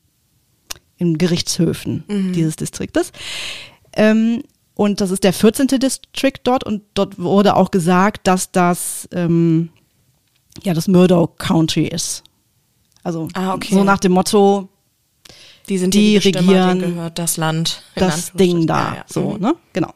[0.98, 3.12] in Gerichtshöfen dieses Distriktes.
[3.94, 4.44] Ähm,
[4.76, 5.68] und das ist der 14.
[5.80, 9.70] District dort und dort wurde auch gesagt, dass das ähm,
[10.64, 12.24] ja das Murdoch County ist.
[13.04, 13.74] Also Ah, okay.
[13.74, 14.70] so nach dem Motto,
[15.70, 17.84] die sind die die regieren denen gehört das Land.
[17.96, 18.34] das.
[18.34, 18.90] Ding da.
[18.90, 19.06] Ja, ja.
[19.08, 19.40] So, Mhm.
[19.42, 19.56] ne?
[19.74, 19.94] Genau.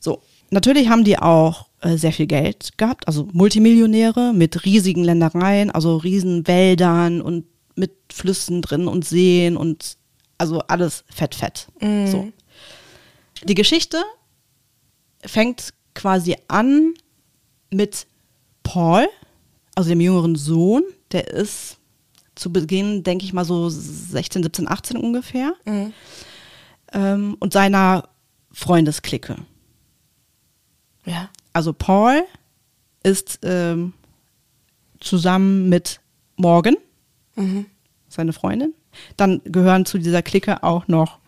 [0.00, 0.22] So.
[0.50, 5.96] Natürlich haben die auch äh, sehr viel Geld gehabt, also Multimillionäre mit riesigen Ländereien, also
[5.96, 7.44] riesen Wäldern und
[7.76, 9.96] mit Flüssen drin und Seen und
[10.38, 11.68] also alles fett, fett.
[11.80, 12.32] So.
[13.44, 14.02] Die Geschichte
[15.24, 16.94] fängt quasi an
[17.70, 18.06] mit
[18.62, 19.06] Paul,
[19.74, 21.78] also dem jüngeren Sohn, der ist
[22.34, 25.54] zu Beginn, denke ich mal, so 16, 17, 18 ungefähr.
[26.92, 28.08] Ähm, und seiner
[28.52, 29.36] Freundesklicke.
[31.04, 31.28] Ja.
[31.52, 32.24] Also Paul
[33.02, 33.92] ist ähm,
[35.00, 36.00] zusammen mit
[36.36, 36.76] Morgan,
[38.08, 38.74] seine Freundin.
[39.16, 41.18] Dann gehören zu dieser Clique auch noch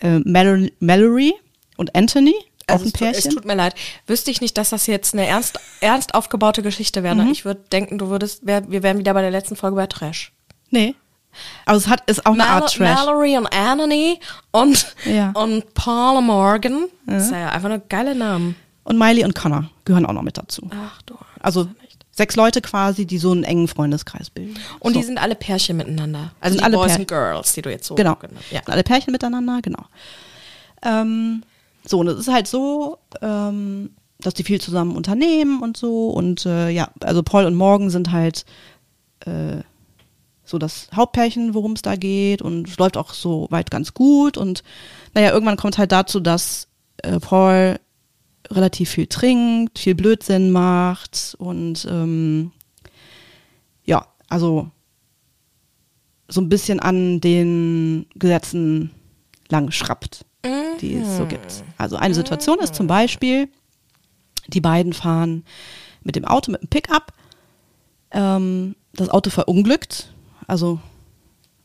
[0.00, 1.34] äh, Mal Mallory
[1.76, 2.34] und Anthony,
[2.66, 3.30] Also es, tu- es Pärchen.
[3.32, 3.74] tut mir leid.
[4.06, 7.14] Wüsste ich nicht, dass das jetzt eine ernst, ernst aufgebaute Geschichte wäre.
[7.14, 7.24] ne?
[7.24, 7.30] Mhm.
[7.32, 10.32] Ich würde denken, du würdest, wär, wir wären wieder bei der letzten Folge bei Trash.
[10.70, 10.94] Nee.
[11.64, 12.78] Aber es hat, ist auch eine Mal Art Trash.
[12.96, 14.18] Mallory und Anthony
[14.50, 15.30] und, Ja.
[15.30, 16.86] und Paula Morgan.
[17.06, 18.56] Das ist ja einfach eine geile Namen.
[18.84, 20.68] Und Miley und Connor gehören auch noch mit dazu.
[20.74, 21.16] Ach du.
[21.40, 21.68] Also
[22.12, 24.54] sechs Leute quasi, die so einen engen Freundeskreis bilden.
[24.80, 25.00] Und so.
[25.00, 26.32] die sind alle Pärchen miteinander.
[26.40, 28.14] Also die alle Boys Pär- and Girls, die du jetzt so Genau.
[28.16, 28.60] genannt ja.
[28.66, 29.84] Alle Pärchen miteinander, genau.
[30.82, 31.42] Ähm,
[31.84, 33.90] so, und es ist halt so, ähm,
[34.20, 36.10] dass die viel zusammen unternehmen und so.
[36.10, 38.44] Und äh, ja, also Paul und Morgan sind halt
[39.20, 39.62] äh,
[40.44, 42.42] so das Hauptpärchen, worum es da geht.
[42.42, 44.36] Und es läuft auch so weit ganz gut.
[44.36, 44.62] Und
[45.14, 47.78] naja, irgendwann kommt halt dazu, dass äh, Paul
[48.50, 52.52] relativ viel trinkt, viel Blödsinn macht und ähm,
[53.84, 54.70] ja, also
[56.28, 58.90] so ein bisschen an den Gesetzen
[59.48, 60.24] lang schrappt,
[60.80, 61.62] die es so gibt.
[61.76, 63.48] Also eine Situation ist zum Beispiel,
[64.48, 65.44] die beiden fahren
[66.02, 67.12] mit dem Auto, mit dem Pickup,
[68.10, 70.12] ähm, das Auto verunglückt,
[70.46, 70.80] also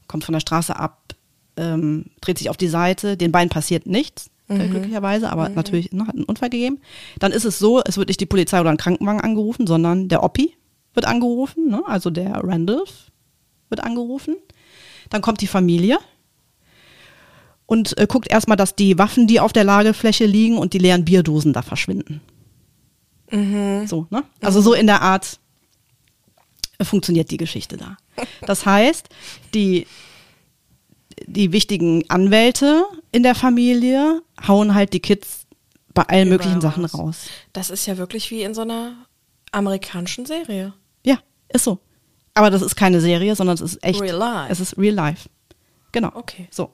[0.07, 1.15] kommt von der Straße ab,
[1.55, 6.07] ähm, dreht sich auf die Seite, den beiden passiert nichts, äh, glücklicherweise, aber natürlich ne,
[6.07, 6.79] hat einen Unfall gegeben.
[7.19, 10.23] Dann ist es so, es wird nicht die Polizei oder ein Krankenwagen angerufen, sondern der
[10.23, 10.55] Oppi
[10.93, 11.83] wird angerufen, ne?
[11.85, 13.11] also der Randolph
[13.69, 14.35] wird angerufen.
[15.09, 15.99] Dann kommt die Familie
[17.65, 21.05] und äh, guckt erstmal, dass die Waffen, die auf der Lagerfläche liegen und die leeren
[21.05, 22.21] Bierdosen da verschwinden.
[23.87, 24.23] So, ne?
[24.41, 25.39] Also so in der Art
[26.77, 27.97] äh, funktioniert die Geschichte da.
[28.41, 29.09] Das heißt,
[29.53, 29.85] die,
[31.25, 35.45] die wichtigen Anwälte in der Familie hauen halt die Kids
[35.93, 36.99] bei allen möglichen Überall Sachen raus.
[36.99, 37.27] raus.
[37.53, 38.93] Das ist ja wirklich wie in so einer
[39.51, 40.73] amerikanischen Serie.
[41.03, 41.17] Ja,
[41.49, 41.79] ist so.
[42.33, 43.99] Aber das ist keine Serie, sondern es ist echt.
[44.01, 44.51] Real life.
[44.51, 45.27] Es ist real life.
[45.91, 46.11] Genau.
[46.13, 46.47] Okay.
[46.51, 46.71] So.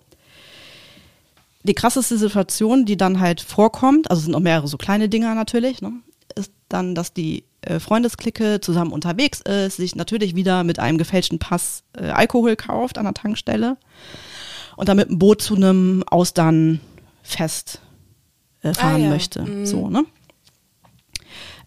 [1.63, 5.33] Die krasseste Situation, die dann halt vorkommt, also es sind noch mehrere so kleine Dinger
[5.33, 5.93] natürlich, ne,
[6.35, 11.39] ist dann, dass die äh, Freundesklicke zusammen unterwegs ist, sich natürlich wieder mit einem gefälschten
[11.39, 13.77] Pass äh, Alkohol kauft an der Tankstelle
[14.75, 17.81] und dann mit dem Boot zu einem Austernfest
[18.61, 19.09] äh, fahren Ah, ja.
[19.09, 19.65] möchte.
[19.65, 20.05] So, ne?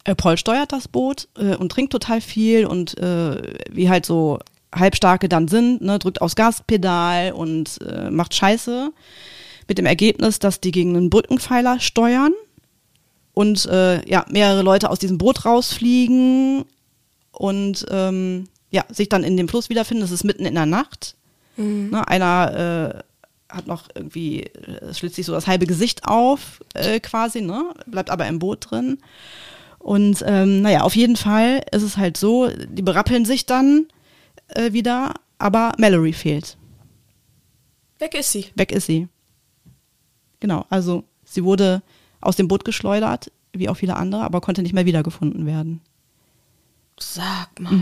[0.05, 4.39] Äh, Paul steuert das Boot äh, und trinkt total viel und äh, wie halt so
[4.75, 8.93] Halbstarke dann sind, ne, drückt aufs Gaspedal und äh, macht Scheiße.
[9.69, 12.33] Mit dem Ergebnis, dass die gegen einen Brückenpfeiler steuern
[13.35, 16.65] und äh, ja, mehrere Leute aus diesem Boot rausfliegen
[17.33, 20.03] und ähm, ja, sich dann in dem Fluss wiederfinden.
[20.03, 21.17] Das ist mitten in der Nacht.
[21.91, 27.01] Ne, einer äh, hat noch irgendwie, äh, schlitzt sich so das halbe Gesicht auf, äh,
[27.01, 27.75] quasi, ne?
[27.87, 28.99] Bleibt aber im Boot drin.
[29.79, 33.87] Und ähm, naja, auf jeden Fall ist es halt so, die berappeln sich dann
[34.49, 36.57] äh, wieder, aber Mallory fehlt.
[37.99, 38.47] Weg ist sie.
[38.57, 39.09] Weg ist sie.
[40.41, 41.83] Genau, also sie wurde
[42.21, 45.81] aus dem Boot geschleudert, wie auch viele andere, aber konnte nicht mehr wiedergefunden werden.
[46.99, 47.73] Sag mal.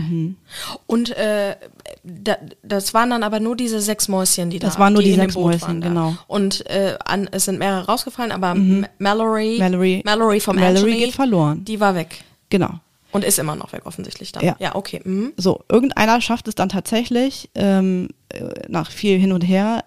[0.87, 1.55] Und äh,
[2.03, 5.11] da, das waren dann aber nur diese sechs Mäuschen, die da Das waren nur die
[5.11, 6.15] dem sechs Mäuschen, genau.
[6.27, 10.97] Und äh, an, es sind mehrere rausgefallen, aber M- Mallory, Mallory- Mallory vom Mallory Anthony,
[10.97, 11.63] geht verloren.
[11.63, 12.23] Die war weg.
[12.49, 12.71] Genau.
[13.13, 14.43] Und ist immer noch weg, offensichtlich dann.
[14.43, 14.57] Ja.
[14.59, 14.99] ja okay.
[15.05, 15.31] Mhm.
[15.37, 19.85] So, irgendeiner schafft es dann tatsächlich, ähm, äh, nach viel hin und her,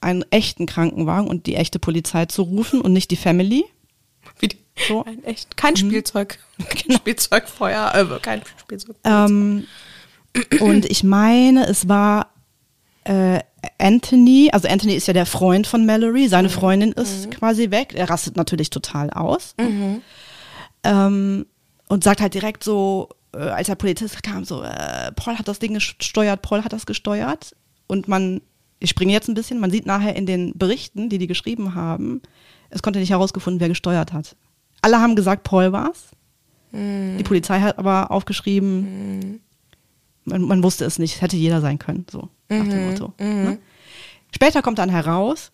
[0.00, 3.64] einen echten Krankenwagen und die echte Polizei zu rufen und nicht die Family.
[4.88, 5.04] So.
[5.04, 6.38] ein echt, kein Spielzeug.
[6.68, 8.96] Kein Spielzeugfeuer, äh, kein Spielzeug.
[9.04, 9.66] Ähm,
[10.60, 12.32] und ich meine, es war
[13.04, 13.40] äh,
[13.78, 17.94] Anthony, also Anthony ist ja der Freund von Mallory, seine Freundin ist quasi weg.
[17.94, 19.54] Er rastet natürlich total aus.
[20.84, 21.46] Ähm,
[21.88, 25.58] und sagt halt direkt so, äh, als der Polizist kam, so, äh, Paul hat das
[25.58, 27.54] Ding gesteuert, Paul hat das gesteuert.
[27.86, 28.40] Und man,
[28.78, 32.22] ich springe jetzt ein bisschen, man sieht nachher in den Berichten, die die geschrieben haben,
[32.72, 34.36] es konnte nicht herausgefunden, wer gesteuert hat.
[34.80, 36.08] Alle haben gesagt, Paul war's.
[36.74, 39.40] Die Polizei hat aber aufgeschrieben,
[40.24, 43.12] man, man wusste es nicht, es hätte jeder sein können, so nach dem Motto.
[43.18, 43.58] Ne?
[44.34, 45.50] Später kommt dann heraus,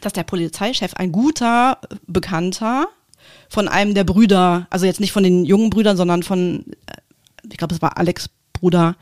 [0.00, 2.88] dass der Polizeichef ein guter Bekannter
[3.50, 6.96] von einem der Brüder, also jetzt nicht von den jungen Brüdern, sondern von, äh,
[7.50, 8.96] ich glaube, es war Alex Bruder,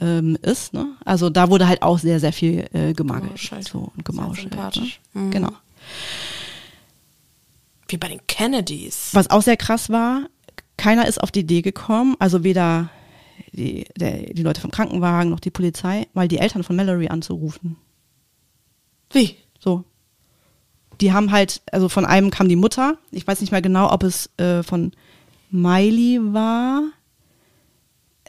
[0.00, 0.72] ähm, ist.
[0.72, 0.96] Ne?
[1.04, 3.68] Also da wurde halt auch sehr, sehr viel äh, gemangelt Gemauschelt.
[3.68, 4.50] so, und gemauschelt.
[4.50, 4.56] Ne?
[4.56, 5.00] sympathisch.
[5.12, 5.30] Mhm.
[5.30, 5.52] Genau.
[7.90, 9.10] Wie bei den Kennedys.
[9.12, 10.28] Was auch sehr krass war,
[10.76, 12.90] keiner ist auf die Idee gekommen, also weder
[13.52, 17.76] die, der, die Leute vom Krankenwagen noch die Polizei, mal die Eltern von Mallory anzurufen.
[19.12, 19.36] Wie?
[19.58, 19.84] So.
[21.00, 24.02] Die haben halt, also von einem kam die Mutter, ich weiß nicht mehr genau, ob
[24.02, 24.92] es äh, von
[25.50, 26.84] Miley war.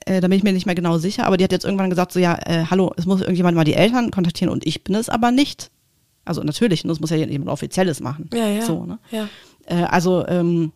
[0.06, 2.12] Äh, da bin ich mir nicht mehr genau sicher, aber die hat jetzt irgendwann gesagt,
[2.12, 5.10] so ja, äh, hallo, es muss irgendjemand mal die Eltern kontaktieren und ich bin es
[5.10, 5.70] aber nicht.
[6.26, 8.30] Also natürlich, das muss ja jemand Offizielles machen.
[8.34, 8.62] Ja, ja.
[8.62, 9.00] So, ne?
[9.12, 9.28] ja.
[9.66, 10.72] Äh, also, ähm,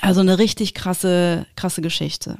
[0.00, 2.38] also eine richtig krasse, krasse Geschichte.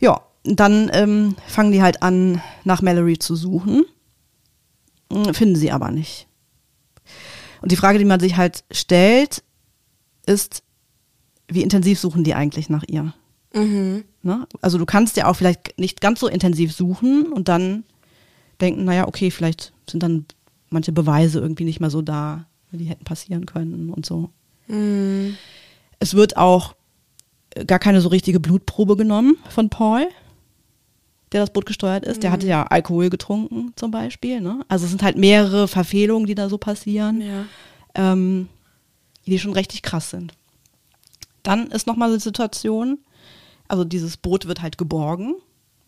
[0.00, 3.84] Ja, dann ähm, fangen die halt an, nach Mallory zu suchen.
[5.12, 6.26] Hm, Finden sie aber nicht.
[7.62, 9.42] Und die Frage, die man sich halt stellt,
[10.26, 10.62] ist,
[11.48, 13.12] wie intensiv suchen die eigentlich nach ihr?
[13.54, 14.04] Mhm.
[14.22, 14.46] Ne?
[14.60, 17.84] Also du kannst ja auch vielleicht nicht ganz so intensiv suchen und dann
[18.60, 20.26] denken, naja, okay, vielleicht sind dann
[20.68, 24.30] manche Beweise irgendwie nicht mehr so da, die hätten passieren können und so.
[24.70, 25.36] Mhm.
[25.98, 26.74] Es wird auch
[27.54, 30.06] äh, gar keine so richtige Blutprobe genommen von Paul,
[31.32, 32.22] der das Boot gesteuert ist.
[32.22, 34.40] Der hatte ja Alkohol getrunken zum Beispiel.
[34.40, 34.64] Ne?
[34.68, 37.44] Also es sind halt mehrere Verfehlungen, die da so passieren, Ja.
[37.94, 38.48] ähm,
[39.26, 40.32] die schon richtig krass sind.
[41.42, 42.98] Dann ist nochmal eine Situation,
[43.68, 45.34] also dieses Boot wird halt geborgen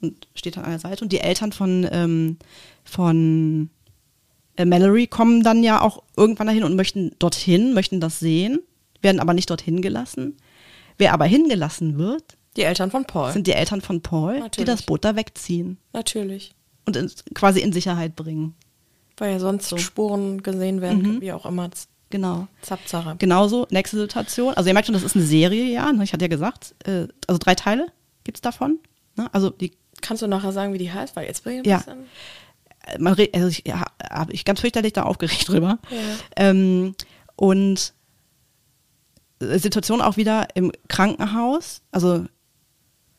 [0.01, 2.37] und steht an einer Seite und die Eltern von, ähm,
[2.85, 3.69] von
[4.57, 8.61] äh, Mallory kommen dann ja auch irgendwann dahin und möchten dorthin, möchten das sehen,
[9.03, 10.37] werden aber nicht dorthin gelassen.
[10.99, 13.33] Wer aber hingelassen wird, Die Eltern von Paul.
[13.33, 14.67] sind die Eltern von Paul, die Natürlich.
[14.67, 16.55] das Boot da wegziehen Natürlich.
[16.87, 18.55] und in, quasi in Sicherheit bringen.
[19.17, 21.71] Weil ja sonst Spuren gesehen werden, wie auch immer.
[22.11, 22.47] Genau.
[22.61, 23.17] Zapzarre.
[23.19, 24.53] Genauso, nächste Situation.
[24.55, 25.91] Also ihr merkt schon, das ist eine Serie, ja.
[25.93, 26.05] ne?
[26.05, 27.87] Ich hatte ja gesagt, äh, also drei Teile
[28.25, 28.79] gibt's davon.
[29.17, 29.29] Ne?
[29.33, 29.73] Also die
[30.03, 31.15] Kannst du nachher sagen, wie die heißt?
[31.17, 31.79] Weil jetzt bin ich ein Ja.
[31.79, 32.07] bisschen.
[32.99, 35.79] man also ich ja, habe ich ganz fürchterlich da aufgeregt drüber.
[35.91, 35.97] Ja.
[36.37, 36.95] Ähm,
[37.37, 37.95] und
[39.59, 41.83] Situation auch wieder im Krankenhaus.
[41.91, 42.25] Also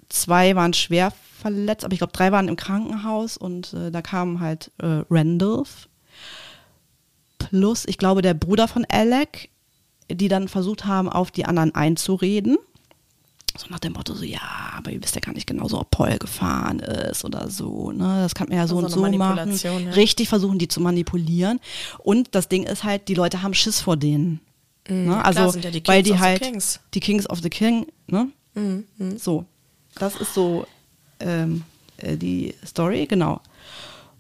[0.10, 1.12] zwei waren schwer
[1.42, 5.90] verletzt, aber ich glaube drei waren im Krankenhaus und äh, da kam halt äh, Randolph
[7.38, 9.50] plus, ich glaube, der Bruder von Alec,
[10.10, 12.58] die dann versucht haben, auf die anderen einzureden.
[13.56, 14.40] So nach dem Motto, so, ja,
[14.76, 17.92] aber ihr wisst ja gar nicht genau so, ob Paul gefahren ist oder so.
[17.92, 18.22] Ne?
[18.24, 19.56] Das kann man ja so Also und so machen.
[19.56, 19.92] Ja.
[19.92, 21.60] Richtig versuchen, die zu manipulieren.
[22.00, 24.40] Und das Ding ist halt, die Leute haben Schiss vor denen.
[24.88, 25.06] Ne?
[25.06, 26.80] klar, Also, sind ja die weil Kings die of the halt Kings.
[26.94, 28.30] die Kings of the King, ne?
[28.56, 28.86] Mhm.
[28.98, 29.18] Mhm.
[29.18, 29.46] So.
[29.96, 30.66] Das ist so
[31.20, 31.64] ähm,
[31.98, 33.40] äh, die Story, genau.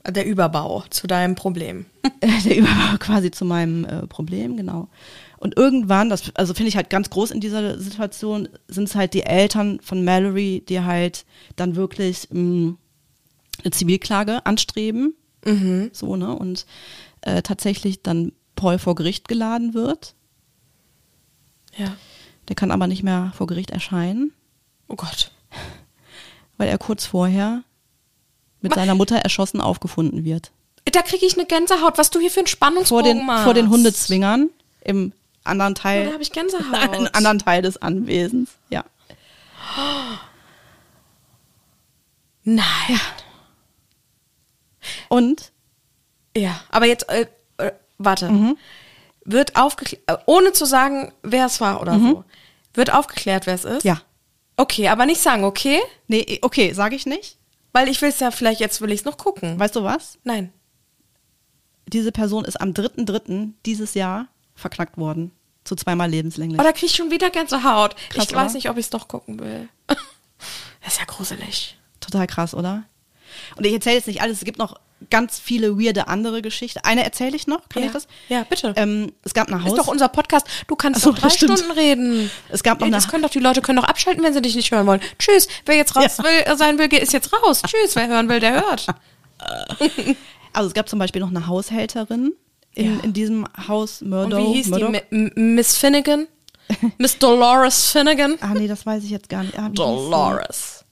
[0.07, 1.85] Der Überbau zu deinem Problem.
[2.45, 4.89] der Überbau quasi zu meinem äh, Problem, genau.
[5.37, 9.13] Und irgendwann, das also finde ich halt ganz groß in dieser Situation, sind es halt
[9.13, 11.25] die Eltern von Mallory, die halt
[11.57, 12.75] dann wirklich mh,
[13.63, 15.89] eine Zivilklage anstreben, Mhm.
[15.91, 16.33] so, ne?
[16.33, 16.65] Und
[17.21, 20.15] äh, tatsächlich dann Paul vor Gericht geladen wird.
[21.77, 21.95] Ja.
[22.49, 24.33] Der kann aber nicht mehr vor Gericht erscheinen,
[24.87, 25.31] Oh Gott.
[26.57, 27.63] weil er kurz vorher
[28.61, 30.51] mit seiner Mutter erschossen aufgefunden wird.
[30.85, 33.43] Da kriege ich eine Gänsehaut, was du hier für einen Vor Spannungsbogen den, machst.
[33.45, 34.49] vor den Hundezwingern
[34.81, 35.13] im
[35.45, 36.95] anderen Da Teil, habe ich Gänsehaut.
[36.97, 38.51] im anderen Teil des Anwesens.
[38.69, 38.83] Ja.
[42.43, 42.99] Nein.
[45.07, 45.51] Und
[46.35, 48.29] Ja, aber jetzt, äh, äh, warte.
[48.29, 48.57] Mhm.
[49.25, 52.23] Wird aufgeklärt, äh, ohne zu sagen, wer es war oder so.
[52.73, 53.83] Wird aufgeklärt, wer es ist?
[53.83, 53.89] Mhm.
[53.89, 54.01] ja.
[54.55, 55.79] Okay, aber nicht sagen, okay?
[56.07, 57.37] Nee, okay, sage ich nicht.
[57.71, 59.59] Weil ich will es ja vielleicht, jetzt will ich es noch gucken.
[59.59, 60.19] Weißt du was?
[60.23, 60.53] Nein.
[61.87, 63.53] Diese Person ist am 3.3.
[63.65, 65.31] dieses Jahr verknackt worden.
[65.63, 66.59] Zu zweimal lebenslänglich.
[66.59, 67.95] Oh, da krieg ich schon wieder Gänsehaut.
[68.09, 68.53] Krass, ich weiß oder?
[68.53, 69.69] nicht, ob ich es doch gucken will.
[70.83, 71.77] Das ist ja gruselig.
[72.01, 72.83] Total krass, oder?
[73.55, 74.39] Und ich erzähle jetzt nicht alles.
[74.39, 74.77] Es gibt noch
[75.09, 76.79] ganz viele weirde andere Geschichten.
[76.83, 77.67] Eine erzähle ich noch.
[77.69, 77.87] Kann ja.
[77.87, 78.07] ich das?
[78.29, 78.73] Ja, bitte.
[78.75, 79.71] Ähm, es gab ein Haus.
[79.73, 80.47] ist doch unser Podcast.
[80.67, 81.29] Du kannst Ach so, doch drei.
[81.29, 82.29] Stunden reden.
[82.49, 84.55] Es gab noch eine- das können doch die Leute können doch abschalten, wenn sie dich
[84.55, 85.01] nicht hören wollen.
[85.19, 85.47] Tschüss.
[85.65, 86.23] Wer jetzt raus Ja.
[86.23, 87.61] will, äh, sein will, geht- ist jetzt raus.
[87.65, 87.95] Tschüss.
[87.95, 88.87] Wer hören will, der hört.
[90.53, 92.33] also es gab zum Beispiel noch eine Haushälterin
[92.75, 93.03] in, Ja.
[93.03, 94.37] in diesem Haus Murdoch.
[94.39, 94.91] Und wie hieß Murdoch.
[95.11, 95.15] die?
[95.15, 96.27] M- Miss Finnegan?
[96.97, 98.37] Miss Dolores Finnegan?
[98.41, 99.57] Ah, nee, das weiß ich jetzt gar nicht.
[99.59, 99.69] Ah?
[99.69, 100.85] Dolores.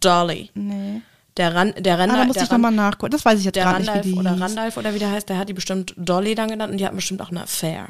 [0.00, 0.50] Dolly.
[0.54, 1.00] Nee.
[1.36, 3.12] Der, Ran, der Ah, Randall, da muss ich nochmal nachgucken.
[3.12, 4.40] Das weiß ich jetzt der gerade nicht, wie Randalf die oder hieß.
[4.40, 6.96] Randalf oder wie der heißt, der hat die bestimmt Dolly dann genannt und die hatten
[6.96, 7.88] bestimmt auch eine Affair.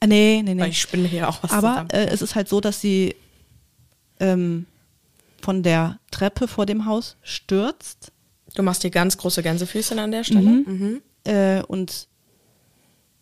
[0.00, 0.60] Ah, nee, nee, nee.
[0.60, 3.16] Weil ich spinne hier auch was Aber äh, es ist halt so, dass sie
[4.20, 4.66] ähm,
[5.40, 8.12] von der Treppe vor dem Haus stürzt
[8.54, 10.40] Du machst die ganz große Gänsefüßchen an der Stelle.
[10.50, 11.02] Mhm.
[11.24, 12.08] äh, und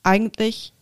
[0.03, 0.73] eigentlich,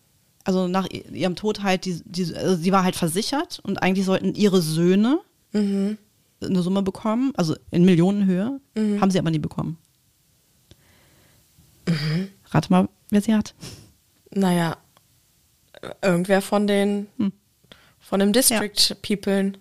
[0.44, 4.34] also nach ihrem Tod halt, die, die, also sie war halt versichert und eigentlich sollten
[4.34, 5.20] ihre Söhne
[5.52, 5.98] Mhm.
[6.46, 9.78] Eine Summe bekommen, also in Millionenhöhe, haben sie aber nie bekommen.
[11.88, 12.28] Mhm.
[12.50, 13.54] Rate mal, wer sie hat.
[14.30, 14.76] Naja,
[16.02, 17.32] irgendwer von den, Hm.
[18.00, 19.58] von dem District Peoplen.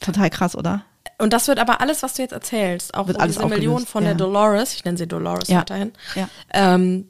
[0.00, 0.84] Total krass, oder?
[1.18, 4.02] Und das wird aber alles, was du jetzt erzählst, auch Wird diese Million aufgelöst, von
[4.04, 4.10] ja.
[4.10, 5.60] der Dolores, ich nenne sie Dolores Ja.
[5.60, 6.28] weiterhin, Ja.
[6.52, 7.08] ähm,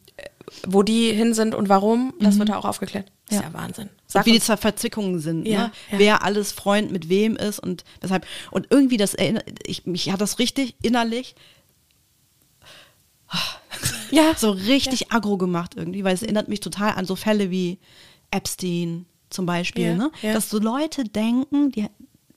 [0.67, 3.11] wo die hin sind und warum, das wird da auch aufgeklärt.
[3.29, 3.45] Das ist Mhm.
[3.45, 3.49] Ja.
[3.49, 3.89] ja Wahnsinn.
[4.07, 5.73] Sag wie die uns, zwei Verzwickungen sind, Ja, ne?
[5.91, 5.99] ja.
[5.99, 8.27] wer alles Freund mit wem ist und weshalb.
[8.51, 11.35] Und irgendwie das erinnert, ich, mich hat das richtig innerlich
[14.11, 17.79] ja, so richtig aggro gemacht irgendwie, weil es erinnert mich total an so Fälle wie
[18.31, 20.11] Epstein zum Beispiel, Ja, ne?
[20.23, 20.33] ja.
[20.33, 21.87] dass so Leute denken, die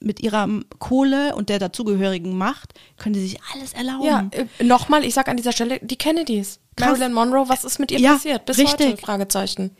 [0.02, 0.48] mit ihrer
[0.80, 4.06] Kohle und der dazugehörigen Macht können die sich alles erlauben.
[4.06, 6.60] ja äh, nochmal, ich sag an dieser Stelle, die Kennedys.
[6.78, 6.98] Krass.
[6.98, 8.46] Marilyn Monroe, was ist mit ihr Ja, passiert?
[8.46, 8.88] Bis richtig.
[8.88, 8.98] heute?
[8.98, 9.72] Fragezeichen.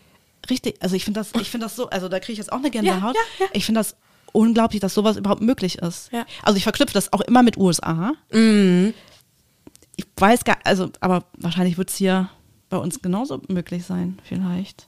[0.50, 2.58] Richtig, also ich finde das, ich finde das so, also da kriege ich jetzt auch
[2.58, 3.16] eine Gänsehaut.
[3.16, 3.52] ja, ja.
[3.54, 3.96] Ich finde das
[4.32, 6.12] unglaublich, dass sowas überhaupt möglich ist.
[6.12, 6.26] Ja.
[6.44, 8.14] Also ich verknüpfe das auch immer mit USA.
[8.32, 8.94] Mhm.
[9.96, 12.30] Ich weiß gar, also, aber wahrscheinlich wird es hier
[12.70, 14.88] bei uns genauso möglich sein, vielleicht.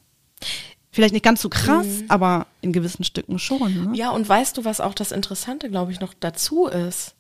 [0.91, 3.73] Vielleicht nicht ganz so krass, aber in gewissen Stücken schon.
[3.73, 3.87] Ne?
[3.89, 3.93] Mhm.
[3.93, 7.15] Ja, und weißt du, was auch das Interessante, glaube ich, noch dazu ist?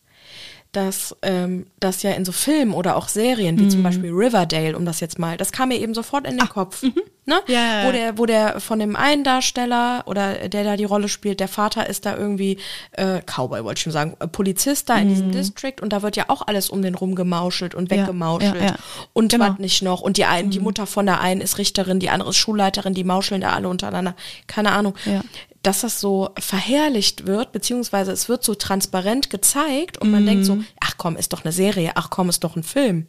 [0.73, 1.41] Dass das
[1.79, 3.69] dass ja in so Filmen oder auch Serien, wie Mhm.
[3.71, 6.81] zum Beispiel Riverdale, um das jetzt mal, das kam mir eben sofort in den Kopf.
[6.83, 6.91] Ne?
[6.95, 7.53] Ah, mhm.
[7.53, 7.87] Ja, ja.
[7.87, 11.47] Wo, der, wo der von dem einen Darsteller oder der da die Rolle spielt, der
[11.47, 12.57] Vater ist da irgendwie
[12.93, 16.15] äh, Cowboy, wollte ich schon sagen, äh, Polizist da in diesem District und da wird
[16.15, 17.97] ja auch alles um den rum gemauschelt und Mhm.
[17.97, 18.55] Ja, weggemauschelt.
[18.55, 18.75] ja, ja.
[19.13, 19.49] Und Genau.
[19.51, 20.01] was nicht noch.
[20.01, 23.03] Und die einen, die Mutter von der einen ist Richterin, die andere ist Schulleiterin, die
[23.03, 24.15] mauscheln da alle untereinander.
[24.47, 25.21] Keine Ahnung Ja.
[25.63, 30.55] Dass das so verherrlicht wird, beziehungsweise es wird so transparent gezeigt und man denkt so,
[30.55, 30.65] Mhm.
[30.79, 33.05] ach komm, ist doch eine Serie, ach komm, ist doch ein Film.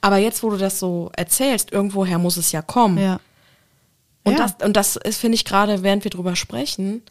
[0.00, 2.98] Aber jetzt, wo du das so erzählst, irgendwoher muss es ja kommen.
[2.98, 3.20] Ja.
[4.24, 4.38] Und, Ja.
[4.46, 7.02] das, und das ist, finde ich, gerade während wir drüber sprechen,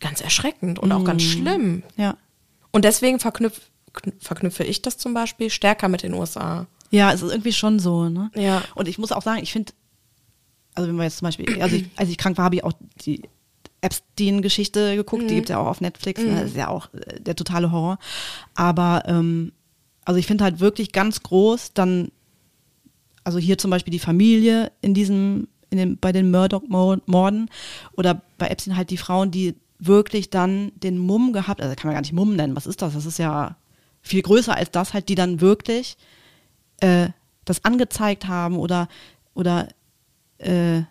[0.00, 1.28] ganz erschreckend und auch ganz Mhm.
[1.28, 1.82] schlimm.
[1.96, 2.16] Ja.
[2.72, 3.60] Und deswegen verknüpf,
[3.94, 6.66] kn- verknüpfe ich das zum Beispiel stärker mit den USA.
[6.90, 8.30] Ja, es ist irgendwie schon so, ne?
[8.34, 8.62] Ja.
[8.74, 9.72] Und ich muss auch sagen, ich finde,
[10.74, 12.72] also wenn wir jetzt zum Beispiel, also ich, als ich krank war, habe ich auch
[13.04, 13.22] die
[13.80, 16.40] Epstein-Geschichte geguckt, die gibt es ja auch auf Netflix, ne?
[16.40, 17.98] das ist ja auch äh, der totale Horror.
[18.54, 19.52] Aber ähm,
[20.04, 22.10] also ich finde halt wirklich ganz groß, dann,
[23.24, 27.50] also hier zum Beispiel die Familie in diesem, in dem, bei den Murdoch-Morden
[27.96, 31.94] oder bei Epstein halt die Frauen, die wirklich dann den Mumm gehabt, also kann man
[31.94, 32.94] gar nicht Mumm nennen, was ist das?
[32.94, 33.56] Das ist ja
[34.00, 35.96] viel größer als das halt, die dann wirklich
[36.80, 37.08] äh,
[37.44, 38.88] das angezeigt haben oder,
[39.34, 39.68] oder
[40.44, 40.82] äh,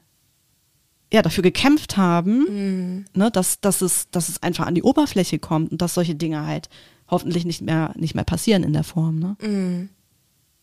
[1.14, 5.72] ja, dafür gekämpft haben, ne, dass, dass, es, dass es einfach an die Oberfläche kommt
[5.72, 6.70] und dass solche Dinge halt
[7.08, 9.20] hoffentlich nicht mehr, nicht mehr passieren in der Form.
[9.20, 9.90] Ne?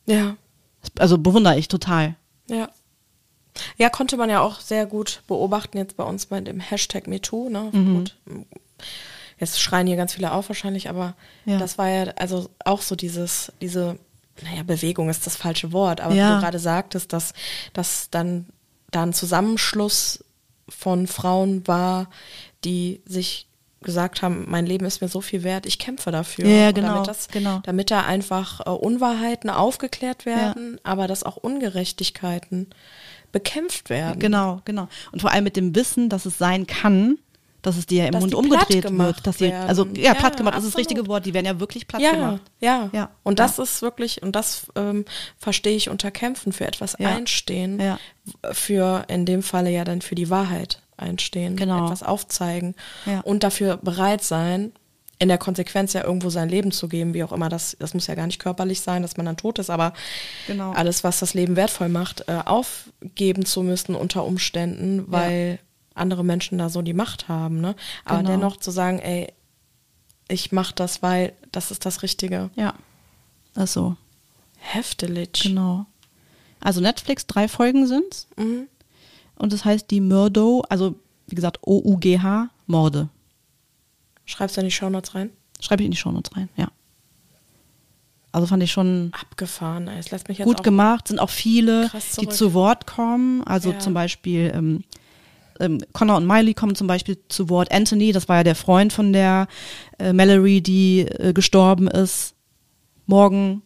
[0.07, 0.37] Ja,
[0.99, 2.17] Also bewundere ich total.
[2.49, 2.69] ja.
[3.77, 7.49] Ja, konnte man ja auch sehr gut beobachten jetzt bei uns bei dem Hashtag MeToo.
[7.51, 7.71] Ne?
[7.73, 8.17] Gut.
[9.39, 11.15] Jetzt schreien hier ganz viele auf wahrscheinlich, aber
[11.47, 11.59] Ja.
[11.59, 13.99] das war ja also auch so dieses, diese,
[14.43, 16.35] naja, Bewegung ist das falsche Wort, aber wie Ja.
[16.37, 17.35] du gerade sagtest, dass,
[17.73, 18.47] dass dann
[18.91, 20.25] da ein Zusammenschluss
[20.69, 22.09] von Frauen war,
[22.65, 23.47] die sich
[23.83, 26.47] gesagt haben, mein Leben ist mir so viel wert, ich kämpfe dafür.
[26.47, 27.61] Ja, genau, Damit, das, genau.
[27.65, 32.69] damit da einfach äh, Unwahrheiten aufgeklärt werden, aber dass auch Ungerechtigkeiten
[33.33, 34.19] bekämpft werden.
[34.19, 34.89] Genau, genau.
[35.13, 37.19] Und vor allem mit dem Wissen, dass es sein kann,
[37.63, 39.27] dass es dir im Dass Mund umgedreht wird.
[39.27, 39.69] Dass werden.
[39.69, 41.27] also ja, Ja, platt gemacht ist das richtige Wort.
[41.27, 42.43] Die werden ja wirklich platt Ja, gemacht.
[42.61, 43.11] ja, Ja.
[43.23, 45.05] Und das ist wirklich, und das ähm,
[45.39, 47.09] verstehe ich unter Kämpfen, für etwas Ja.
[47.15, 47.99] einstehen, Ja.
[48.53, 51.85] für in dem Falle ja dann für die Wahrheit einstehen, Genau.
[51.87, 52.75] etwas aufzeigen
[53.07, 53.21] Ja.
[53.21, 54.73] und dafür bereit sein,
[55.19, 58.07] in der Konsequenz ja irgendwo sein Leben zu geben, wie auch immer das, das muss
[58.07, 59.93] ja gar nicht körperlich sein, dass man dann tot ist, aber
[60.47, 60.73] Genau.
[60.73, 65.59] alles, was das Leben wertvoll macht, äh, aufgeben zu müssen unter Umständen, weil
[66.01, 67.77] andere Menschen da so die Macht haben, ne?
[68.05, 68.31] Aber Genau.
[68.31, 69.33] dennoch zu sagen, ey,
[70.29, 72.51] ich mach das, weil das ist das Richtige.
[72.57, 72.75] Ja.
[73.55, 73.97] Also,
[74.59, 75.33] Heftig.
[75.43, 75.87] genau.
[76.61, 78.27] Also Netflix, drei Folgen sind's.
[78.37, 78.69] Mhm.
[79.37, 80.95] Und das heißt die Murdo, also
[81.27, 83.09] wie gesagt, O-U-G-H, Morde.
[84.27, 85.31] Schreibst du in die Shownotes rein?
[85.61, 86.69] Schreibe ich in die Shownotes rein, ja.
[88.33, 89.89] Also fand ich schon Abgefahren.
[89.89, 91.91] Es lässt mich jetzt gut gemacht, sind auch viele,
[92.21, 93.43] die zu Wort kommen.
[93.45, 93.79] Also Ja.
[93.81, 94.85] zum Beispiel ähm,
[95.61, 97.71] ähm, Connor und Miley kommen zum Beispiel zu Wort.
[97.71, 99.47] Anthony, das war ja der Freund von der
[99.99, 102.35] äh, Mallory, die äh, gestorben ist.
[103.07, 103.63] Morgen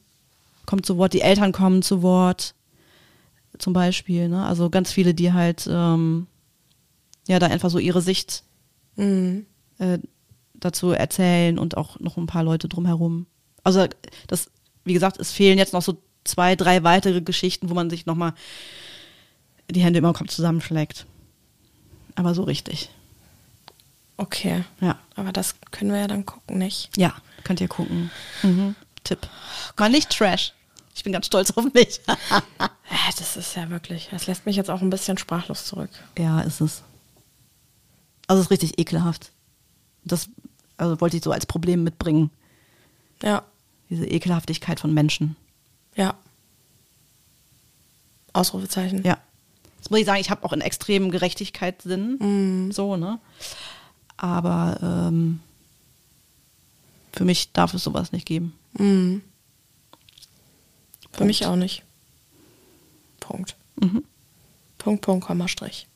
[0.66, 2.54] kommt zu Wort, die Eltern kommen zu Wort.
[3.58, 4.44] Zum Beispiel, ne?
[4.44, 6.26] Also ganz viele, die halt ähm,
[7.28, 8.42] ja da einfach so ihre Sicht
[8.96, 9.46] Mhm.
[9.78, 9.98] äh,
[10.54, 13.26] dazu erzählen und auch noch ein paar Leute drumherum.
[13.64, 13.86] Also
[14.28, 14.50] das,
[14.84, 18.34] wie gesagt, es fehlen jetzt noch so zwei, drei weitere Geschichten, wo man sich nochmal
[19.70, 21.06] die Hände immer im Kopf zusammenschlägt.
[22.14, 22.90] Aber so richtig.
[24.16, 24.64] Okay.
[24.80, 24.98] Ja.
[25.16, 26.96] Aber das können wir ja dann gucken, nicht?
[26.96, 28.10] Ja, könnt ihr gucken.
[28.42, 28.76] Mhm.
[29.02, 29.26] Tipp.
[29.76, 30.52] Mal nicht Trash.
[30.94, 32.00] Ich bin ganz stolz auf mich.
[32.90, 35.88] Äh, Das ist ja wirklich, das lässt mich jetzt auch ein bisschen sprachlos zurück.
[36.18, 36.82] ja, ist es.
[38.28, 39.32] Also es ist richtig ekelhaft.
[40.04, 40.28] Das
[40.76, 42.30] also wollte ich so als Problem mitbringen.
[43.22, 43.42] Ja,
[43.88, 45.34] Diese Ekelhaftigkeit von Menschen.
[45.96, 46.14] ja.
[48.32, 49.02] Ausrufezeichen.
[49.04, 49.18] Ja.
[49.84, 52.72] Jetzt muss ich sagen, ich habe auch einen extremen Gerechtigkeitssinn.
[52.72, 53.18] So, ne?
[54.16, 55.40] Aber ähm,
[57.12, 58.54] für mich darf es sowas nicht geben.
[58.78, 59.20] Mhm.
[61.02, 61.26] Für Punkt.
[61.26, 61.82] mich auch nicht.
[63.20, 63.56] Punkt.
[63.76, 64.04] Mhm.
[64.78, 65.86] Punkt, Punkt, Komma, Strich.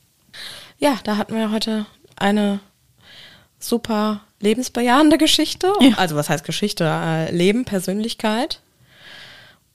[0.78, 1.86] Ja, da hatten wir heute
[2.16, 2.60] eine
[3.58, 5.72] super lebensbejahende Geschichte.
[5.80, 5.96] Ja.
[5.96, 6.84] Also was heißt Geschichte?
[6.84, 8.60] Äh, Leben, Persönlichkeit.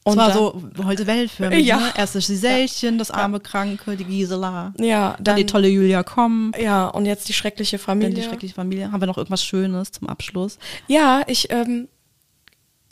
[0.06, 1.66] Und war dann- so heute weltförmig.
[1.66, 1.78] Ja.
[1.78, 1.94] Ne?
[1.96, 4.74] Erst das Giselchen, das arme Kranke, die Gisela.
[4.78, 6.52] Ja, Dann dann die tolle Julia Komm.
[6.60, 8.14] Ja, und jetzt die schreckliche Dann Familie.
[8.16, 8.92] die schreckliche Familie.
[8.92, 10.58] Haben wir noch irgendwas Schönes zum Abschluss?
[10.88, 11.88] Ja, ich, ähm,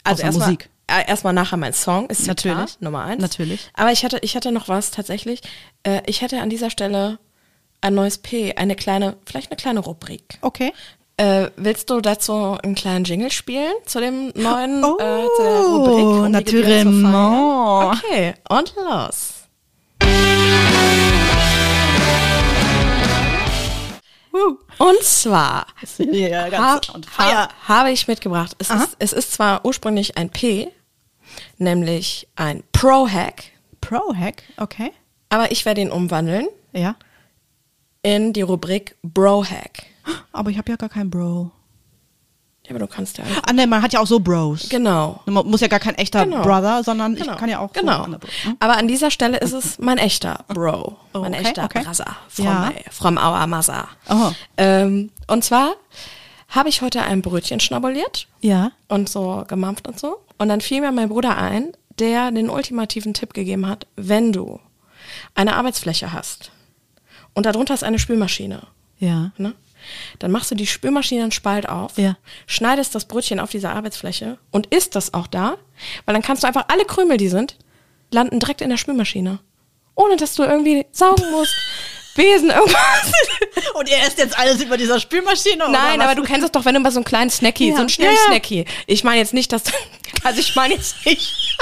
[0.04, 0.70] also erstmal, Musik.
[0.86, 2.80] äh, erstmal nachher mein Song, ist ja klar, Natürlich.
[2.80, 3.20] Nummer eins.
[3.20, 3.70] Natürlich.
[3.74, 5.42] Aber ich hatte, ich hatte noch was tatsächlich.
[5.82, 7.18] Äh, ich hätte an dieser Stelle
[7.82, 10.38] ein neues P, eine kleine, vielleicht eine kleine Rubrik.
[10.40, 10.72] Okay.
[11.22, 15.60] Äh, willst du dazu einen kleinen Jingle spielen zu dem neuen, Oh, äh, zu der
[15.60, 15.98] Rubrik?
[16.00, 16.32] zu feiern?
[16.32, 17.98] naturellement.
[18.04, 19.34] Okay, und los.
[24.78, 25.66] Und zwar
[25.98, 28.56] Ja, ha ganz on ha habe ich mitgebracht.
[28.58, 28.84] Es Aha.
[28.84, 30.68] ist, es ist zwar ursprünglich ein P,
[31.58, 33.44] nämlich ein Pro-Hack,
[33.80, 34.90] Pro-Hack, okay.
[35.28, 36.96] aber ich werde ihn umwandeln Ja.
[38.02, 39.84] in die Rubrik Bro-Hack.
[40.32, 41.50] Aber ich habe ja gar keinen Bro.
[42.64, 43.24] Ja, aber du kannst ja.
[43.46, 44.68] Ah, ne, man hat ja auch so Bros.
[44.68, 45.20] Genau.
[45.26, 46.42] Man muss ja gar kein echter Genau.
[46.42, 47.32] Brother, sondern Genau.
[47.32, 48.04] ich kann ja auch genau.
[48.04, 48.30] so Bros.
[48.44, 48.56] Hm?
[48.60, 51.82] Aber an dieser Stelle ist es mein echter Bro, Oh, mein okay, echter okay.
[51.82, 52.70] Brother from, Ja.
[52.72, 53.88] my, from our mother.
[54.08, 54.30] Oh.
[54.58, 55.72] Ähm, und zwar
[56.48, 58.70] habe ich heute ein Brötchen schnabuliert Ja.
[58.88, 60.18] und so gemampft und so.
[60.38, 64.60] Und dann fiel mir mein Bruder ein, der den ultimativen Tipp gegeben hat, wenn du
[65.34, 66.52] eine Arbeitsfläche hast
[67.34, 68.62] und darunter ist eine Spülmaschine,
[69.00, 69.32] Ja.
[69.36, 69.54] ne?
[70.18, 72.16] Dann machst du die Spülmaschine einen Spalt auf, Ja.
[72.46, 75.56] schneidest das Brötchen auf dieser Arbeitsfläche und isst das auch da,
[76.06, 77.56] weil dann kannst du einfach alle Krümel, die sind,
[78.10, 79.38] landen direkt in der Spülmaschine.
[79.94, 81.54] Ohne dass du irgendwie saugen musst,
[82.14, 83.10] Besen, irgendwas.
[83.74, 85.66] Und ihr esst jetzt alles über dieser Spülmaschine?
[85.70, 87.74] Nein, aber du kennst es doch, wenn du mal so einen kleinen Snacky, Ja.
[87.74, 88.14] so einen schnellen
[88.50, 88.64] Ja.
[88.86, 89.62] Ich meine jetzt nicht, dass,
[90.22, 91.56] also ich meine jetzt nicht,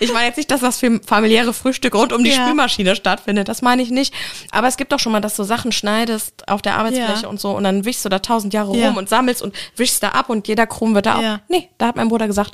[0.00, 2.36] ich meine jetzt nicht, dass das für familiäre Frühstück rund um die Ja.
[2.36, 3.48] Spülmaschine stattfindet.
[3.48, 4.14] Das meine ich nicht.
[4.52, 7.28] Aber es gibt doch schon mal, dass du Sachen schneidest auf der Arbeitsfläche Ja.
[7.28, 8.88] und so und dann wischst du da tausend Jahre Ja.
[8.88, 11.38] rum und sammelst und wischst da ab und jeder Krumm wird da auch.
[11.48, 12.52] Nee, da hat mein Bruder gesagt,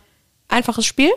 [0.48, 1.10] einfaches Spiel.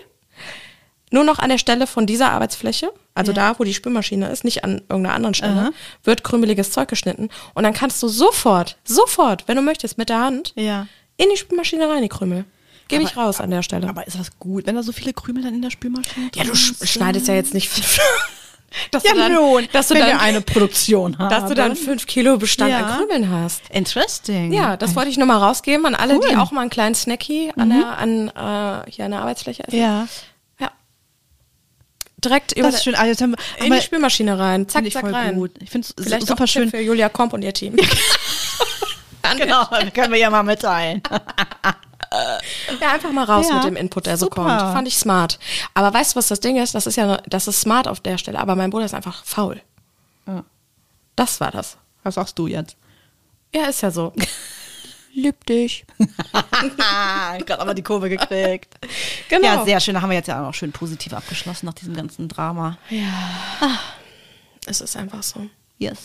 [1.12, 4.64] Nur noch an der Stelle von dieser Arbeitsfläche, also da, wo die Spülmaschine ist, nicht
[4.64, 5.70] an irgendeiner anderen Stelle, Aha.
[6.04, 7.30] wird krümeliges Zeug geschnitten.
[7.54, 11.88] Und dann kannst du sofort, sofort, wenn du möchtest, mit der Hand in die Spülmaschine
[11.88, 12.44] rein, die Krümel.
[12.88, 13.90] Gebe ich raus an der Stelle.
[13.90, 16.54] Aber ist das gut, wenn da so viele Krümel dann in der Spülmaschine ja, du
[16.56, 18.00] sch schneidest ja jetzt nicht fünf.
[18.92, 21.30] Dass Ja, du dann, nun, dass du wenn dann, wir eine Produktion haben.
[21.30, 22.80] dass du dann fünf Kilo Bestand Ja.
[22.86, 23.62] an Krümeln hast.
[23.70, 24.52] Interesting.
[24.52, 26.36] Ja, das wollte ich nur mal rausgeben an alle, die Cool.
[26.40, 28.28] auch mal einen kleinen Snacky an der, an,
[28.86, 29.80] äh, hier an der Arbeitsfläche essen.
[29.80, 30.08] Ja,
[30.60, 30.72] ja.
[32.18, 32.96] Direkt über das ist schön.
[33.06, 34.68] Jetzt haben in die Spülmaschine rein.
[34.68, 35.36] Zack, zack, voll rein.
[35.36, 35.52] gut.
[35.62, 36.70] Ich finde es super auch schön.
[36.70, 37.76] Für Julia Komp und ihr Team.
[39.38, 41.02] Genau, können wir ja mal mitteilen.
[42.82, 44.44] Ja, einfach mal raus Ja, mit dem Input, der so super.
[44.44, 44.60] kommt.
[44.74, 45.40] Fand ich smart.
[45.74, 46.76] Aber weißt du, was das Ding ist?
[46.76, 49.62] Das ist ja, das ist smart auf der Stelle, aber mein Bruder ist einfach faul.
[50.28, 50.44] Ja.
[51.16, 51.78] Das war das.
[52.04, 52.76] Was sagst du jetzt?
[53.54, 54.14] Ja, ist ja so.
[55.14, 55.86] Lieb dich.
[57.46, 58.76] Gerade aber die Kurve gekriegt.
[59.30, 59.46] Genau.
[59.46, 59.94] Ja, sehr schön.
[59.94, 62.78] Da haben wir jetzt ja auch noch schön positiv abgeschlossen nach diesem ganzen Drama.
[64.66, 65.48] Es ist einfach so.
[65.78, 66.00] Yes.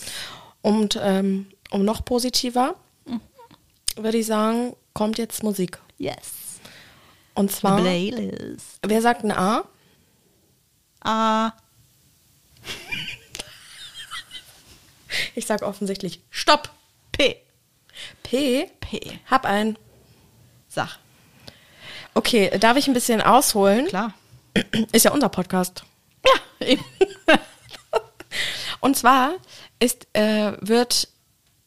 [0.61, 2.75] Und ähm, um noch positiver,
[3.97, 5.79] würde ich sagen, kommt jetzt Musik.
[6.01, 6.59] Yes.
[7.35, 8.79] Und zwar, Playlist.
[8.81, 9.65] wer sagt ein A?
[11.01, 11.53] Ah.
[15.35, 16.69] Ich sag offensichtlich Stopp.
[17.11, 17.35] P.
[18.23, 18.71] P.
[18.79, 19.19] P.
[19.29, 19.77] Hab ein.
[20.69, 20.97] Sag.
[22.13, 23.87] Okay, darf ich ein bisschen ausholen?
[23.87, 24.13] Klar.
[24.93, 25.83] Ist ja unser Podcast.
[26.25, 26.83] Ja, eben.
[28.79, 29.33] Und zwar
[29.79, 31.09] ist, äh, wird,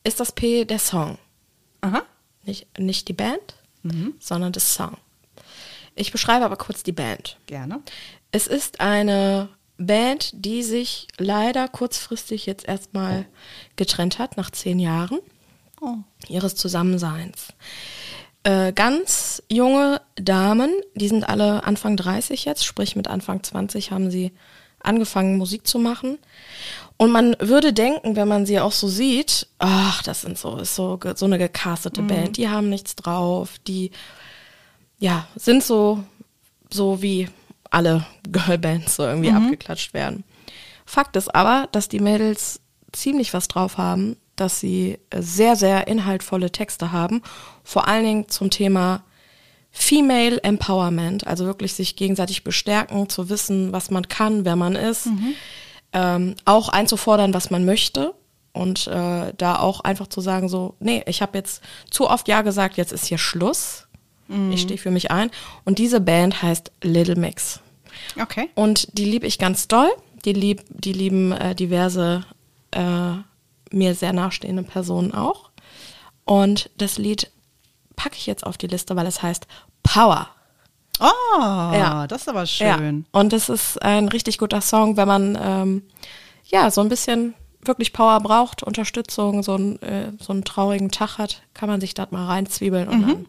[0.04, 1.18] ist das P der Song.
[1.82, 2.02] Aha.
[2.44, 3.54] Nicht, nicht die Band,
[4.18, 4.96] sondern das Song.
[5.94, 7.38] Ich beschreibe aber kurz die Band.
[7.46, 7.80] Gerne.
[8.32, 13.26] Es ist eine Band, die sich leider kurzfristig jetzt erstmal
[13.76, 15.18] getrennt hat, nach zehn Jahren
[15.80, 15.96] Oh.
[16.28, 17.48] ihres Zusammenseins.
[18.44, 24.10] Äh, ganz junge Damen, die sind alle Anfang 30 jetzt, sprich mit Anfang 20 haben
[24.10, 24.32] sie
[24.80, 26.18] angefangen Musik zu machen.
[26.96, 30.76] Und man würde denken, wenn man sie auch so sieht, ach, das sind so, ist
[30.76, 33.90] so, so eine gecastete Band, die haben nichts drauf, die,
[34.98, 36.04] ja, sind so,
[36.70, 37.28] so wie
[37.70, 40.24] alle Girlbands so irgendwie abgeklatscht werden.
[40.86, 42.60] Fakt ist aber, dass die Mädels
[42.92, 47.22] ziemlich was drauf haben, dass sie sehr, sehr inhaltvolle Texte haben,
[47.64, 49.02] vor allen Dingen zum Thema
[49.70, 55.08] Female Empowerment, also wirklich sich gegenseitig bestärken, zu wissen, was man kann, wer man ist,
[55.94, 58.14] ähm, auch einzufordern, was man möchte
[58.52, 62.42] und äh, da auch einfach zu sagen, so, nee, ich habe jetzt zu oft Ja
[62.42, 63.86] gesagt, jetzt ist hier Schluss.
[64.52, 65.30] Ich stehe für mich ein.
[65.64, 67.60] Und diese Band heißt Little Mix.
[68.20, 68.48] Okay.
[68.54, 69.90] Und die liebe ich ganz doll.
[70.24, 72.24] Die, lieb, die lieben äh, diverse
[72.70, 73.12] äh,
[73.70, 75.50] mir sehr nahestehende Personen auch.
[76.24, 77.30] Und das Lied
[77.96, 79.46] packe ich jetzt auf die Liste, weil es heißt
[79.82, 80.28] Power.
[81.00, 81.06] Oh,
[81.38, 82.06] Ja.
[82.06, 82.78] das ist aber Ja.
[82.78, 83.04] schön.
[83.12, 85.82] Und es ist ein richtig guter Song, wenn man ähm,
[86.44, 91.18] ja so ein bisschen wirklich Power braucht, Unterstützung, so, ein, äh, so einen traurigen Tag
[91.18, 93.26] hat, kann man sich das mal reinzwiebeln und dann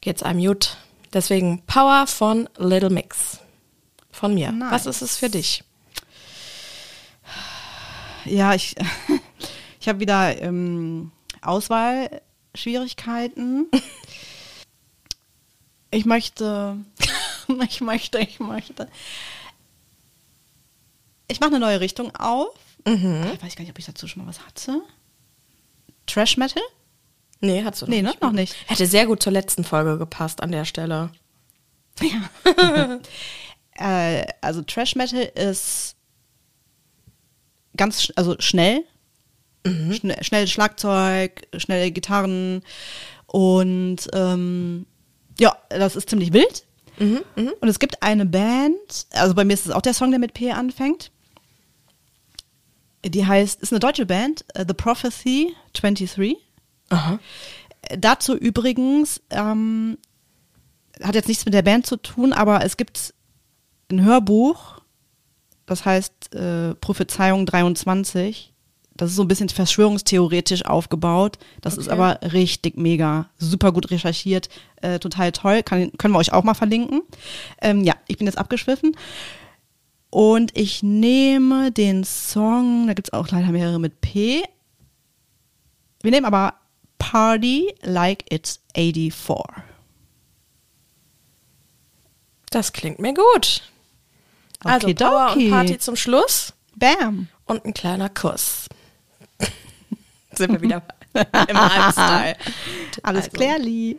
[0.00, 0.76] geht's einem gut.
[1.12, 3.38] Deswegen Power von Little Mix.
[4.10, 4.52] Von mir.
[4.52, 4.72] Nice.
[4.72, 5.64] Was ist es für dich?
[8.24, 8.74] Ja, ich,
[9.80, 11.10] ich habe wieder ähm,
[11.42, 13.66] Auswahlschwierigkeiten.
[15.92, 16.76] Ich möchte,
[17.68, 18.88] ich möchte, ich möchte.
[21.28, 22.58] Ich mache eine neue Richtung auf.
[22.86, 23.30] Mhm.
[23.34, 24.82] Ich weiß gar nicht, ob ich dazu schon mal was hatte.
[26.06, 26.62] Trash Metal?
[27.40, 28.08] Nee, du noch Nee, ne?
[28.08, 28.22] nicht.
[28.22, 28.56] Noch nicht.
[28.68, 31.10] Hätte sehr gut zur letzten Folge gepasst an der Stelle.
[33.74, 35.96] Äh, also Trash Metal ist
[37.74, 38.84] ganz sch also schnell.
[39.64, 42.62] Schne schnell Schlagzeug, schnelle Gitarren
[43.26, 44.84] und ähm,
[45.42, 46.64] ja, das ist ziemlich wild.
[47.60, 50.34] Und es gibt eine Band, also bei mir ist es auch der Song, der mit
[50.34, 51.10] P anfängt.
[53.04, 56.36] Die heißt, ist eine deutsche Band, äh, The Prophecy 23.
[56.90, 57.18] Aha.
[57.98, 59.98] Dazu übrigens, ähm,
[61.02, 63.12] hat jetzt nichts mit der Band zu tun, aber es gibt
[63.90, 64.80] ein Hörbuch,
[65.66, 68.51] das heißt äh, Prophezeiung 23.
[68.96, 71.38] Das ist so ein bisschen verschwörungstheoretisch aufgebaut.
[71.62, 71.94] Das ist Okay.
[71.94, 74.48] aber richtig mega, super gut recherchiert,
[74.82, 75.62] äh, total toll.
[75.62, 77.02] Kann, können wir euch auch mal verlinken.
[77.60, 78.94] Ähm, ja, ich bin jetzt abgeschwiffen.
[80.10, 84.42] Und ich nehme den Song, da gibt es auch leider mehrere mit P.
[86.02, 86.54] Wir nehmen aber
[86.98, 89.42] Party Like It's 84.
[92.50, 93.62] Das klingt mir gut.
[94.62, 95.50] Also Power und.
[95.50, 97.28] Party zum Schluss Bam.
[97.46, 98.68] und ein kleiner Kuss.
[100.36, 100.82] Sind wir wieder
[101.48, 102.36] im Halbstyle.
[103.02, 103.98] Alles Also, klärli.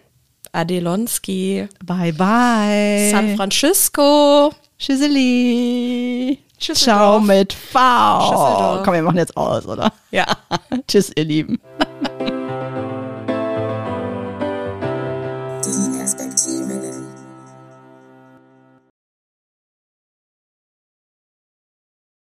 [0.52, 3.10] Adelonski, Bye bye.
[3.12, 4.52] San Francisco.
[4.78, 6.38] Tschüsseli.
[6.60, 8.82] Ciao mit V.
[8.84, 9.92] Komm, wir machen jetzt aus, oder?
[10.12, 10.26] Ja.
[10.88, 11.60] Tschüss, ihr Lieben.